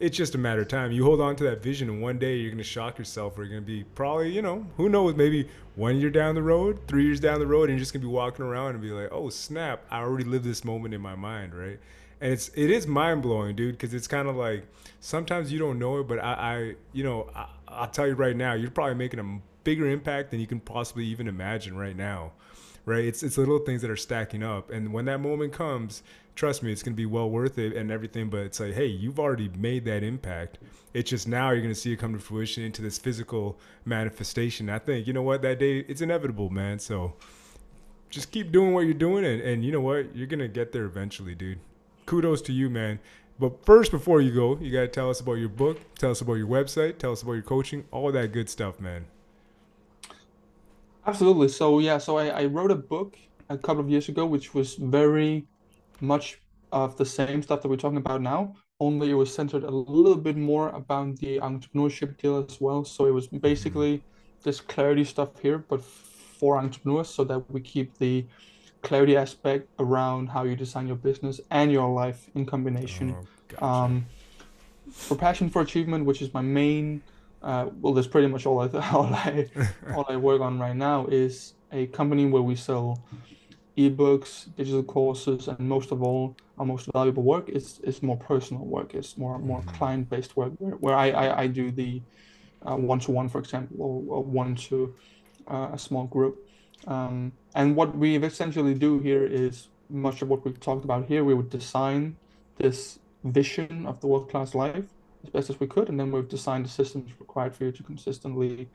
[0.00, 0.92] it's just a matter of time.
[0.92, 3.38] You hold on to that vision, and one day you're gonna shock yourself.
[3.38, 6.80] Or you're gonna be probably, you know, who knows, maybe one year down the road,
[6.88, 9.08] three years down the road, and you're just gonna be walking around and be like,
[9.12, 9.84] "Oh snap!
[9.90, 11.78] I already lived this moment in my mind, right?"
[12.20, 14.66] And it's it is mind blowing, dude, because it's kind of like
[15.00, 18.36] sometimes you don't know it, but I, I you know, I, I'll tell you right
[18.36, 22.32] now, you're probably making a bigger impact than you can possibly even imagine right now
[22.86, 23.04] right?
[23.04, 26.02] It's it's little things that are stacking up, and when that moment comes,
[26.34, 28.30] trust me, it's gonna be well worth it and everything.
[28.30, 30.58] But it's like, hey, you've already made that impact.
[30.92, 34.70] It's just now you're gonna see it come to fruition into this physical manifestation.
[34.70, 36.78] I think you know what that day it's inevitable, man.
[36.78, 37.14] So
[38.10, 40.84] just keep doing what you're doing, and and you know what, you're gonna get there
[40.84, 41.58] eventually, dude.
[42.06, 43.00] Kudos to you, man.
[43.38, 46.34] But first, before you go, you gotta tell us about your book, tell us about
[46.34, 49.06] your website, tell us about your coaching, all that good stuff, man.
[51.06, 51.48] Absolutely.
[51.48, 53.18] So yeah, so I, I wrote a book
[53.48, 55.46] a couple of years ago, which was very
[56.00, 56.40] much
[56.72, 60.16] of the same stuff that we're talking about now, only it was centered a little
[60.16, 62.84] bit more about the entrepreneurship deal as well.
[62.84, 64.02] So it was basically
[64.42, 68.26] this clarity stuff here, but for entrepreneurs, so that we keep the
[68.82, 73.16] clarity aspect around how you design your business and your life in combination.
[73.16, 73.64] Oh, gotcha.
[73.64, 74.06] Um,
[74.90, 77.02] for passion for achievement, which is my main
[77.44, 79.48] uh, well, that's pretty much all I all I
[79.94, 83.02] all I work on right now is a company where we sell
[83.76, 88.64] ebooks, digital courses, and most of all, our most valuable work is is more personal
[88.64, 88.94] work.
[88.94, 89.74] It's more more Mhm.
[89.78, 92.02] client based work where, where I, I I do the
[92.62, 94.94] one to one, for example, or, or one to
[95.48, 96.36] uh, a small group.
[96.86, 101.24] Um, and what we essentially do here is much of what we've talked about here.
[101.24, 102.16] We would design
[102.56, 104.86] this vision of the world class life
[105.24, 107.82] as best as we could, and then we've designed the systems required for you to
[107.82, 108.68] consistently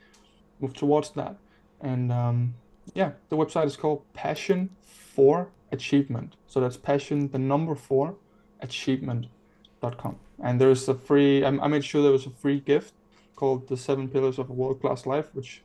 [0.60, 1.36] move towards that.
[1.82, 2.56] And um,
[2.94, 6.36] yeah, the website is called Passion for Achievement.
[6.48, 8.16] So that's passion, the number four,
[8.62, 10.18] achievement.com.
[10.42, 12.94] And there's a free, I, made sure there was a free gift
[13.36, 15.62] called The Seven Pillars of a World Class Life, which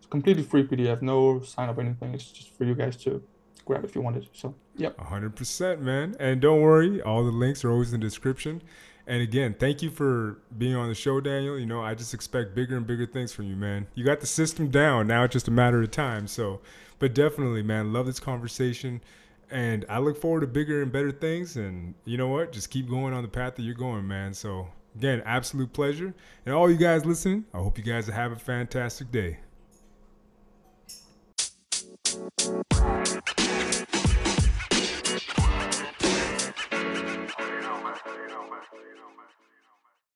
[0.00, 2.14] is completely free PDF, no sign up or anything.
[2.14, 3.22] It's just for you guys to
[3.64, 4.28] grab if you wanted.
[4.32, 4.98] So, yep.
[4.98, 6.14] Hundred percent, man.
[6.20, 8.62] And don't worry, all the links are always in the description.
[9.08, 11.58] And again, thank you for being on the show, Daniel.
[11.58, 13.86] You know, I just expect bigger and bigger things from you, man.
[13.94, 15.06] You got the system down.
[15.06, 16.26] Now it's just a matter of time.
[16.26, 16.60] So,
[16.98, 19.00] but definitely, man, love this conversation.
[19.50, 21.56] And I look forward to bigger and better things.
[21.56, 22.52] And you know what?
[22.52, 24.34] Just keep going on the path that you're going, man.
[24.34, 26.12] So, again, absolute pleasure.
[26.44, 29.38] And all you guys listening, I hope you guys have a fantastic day.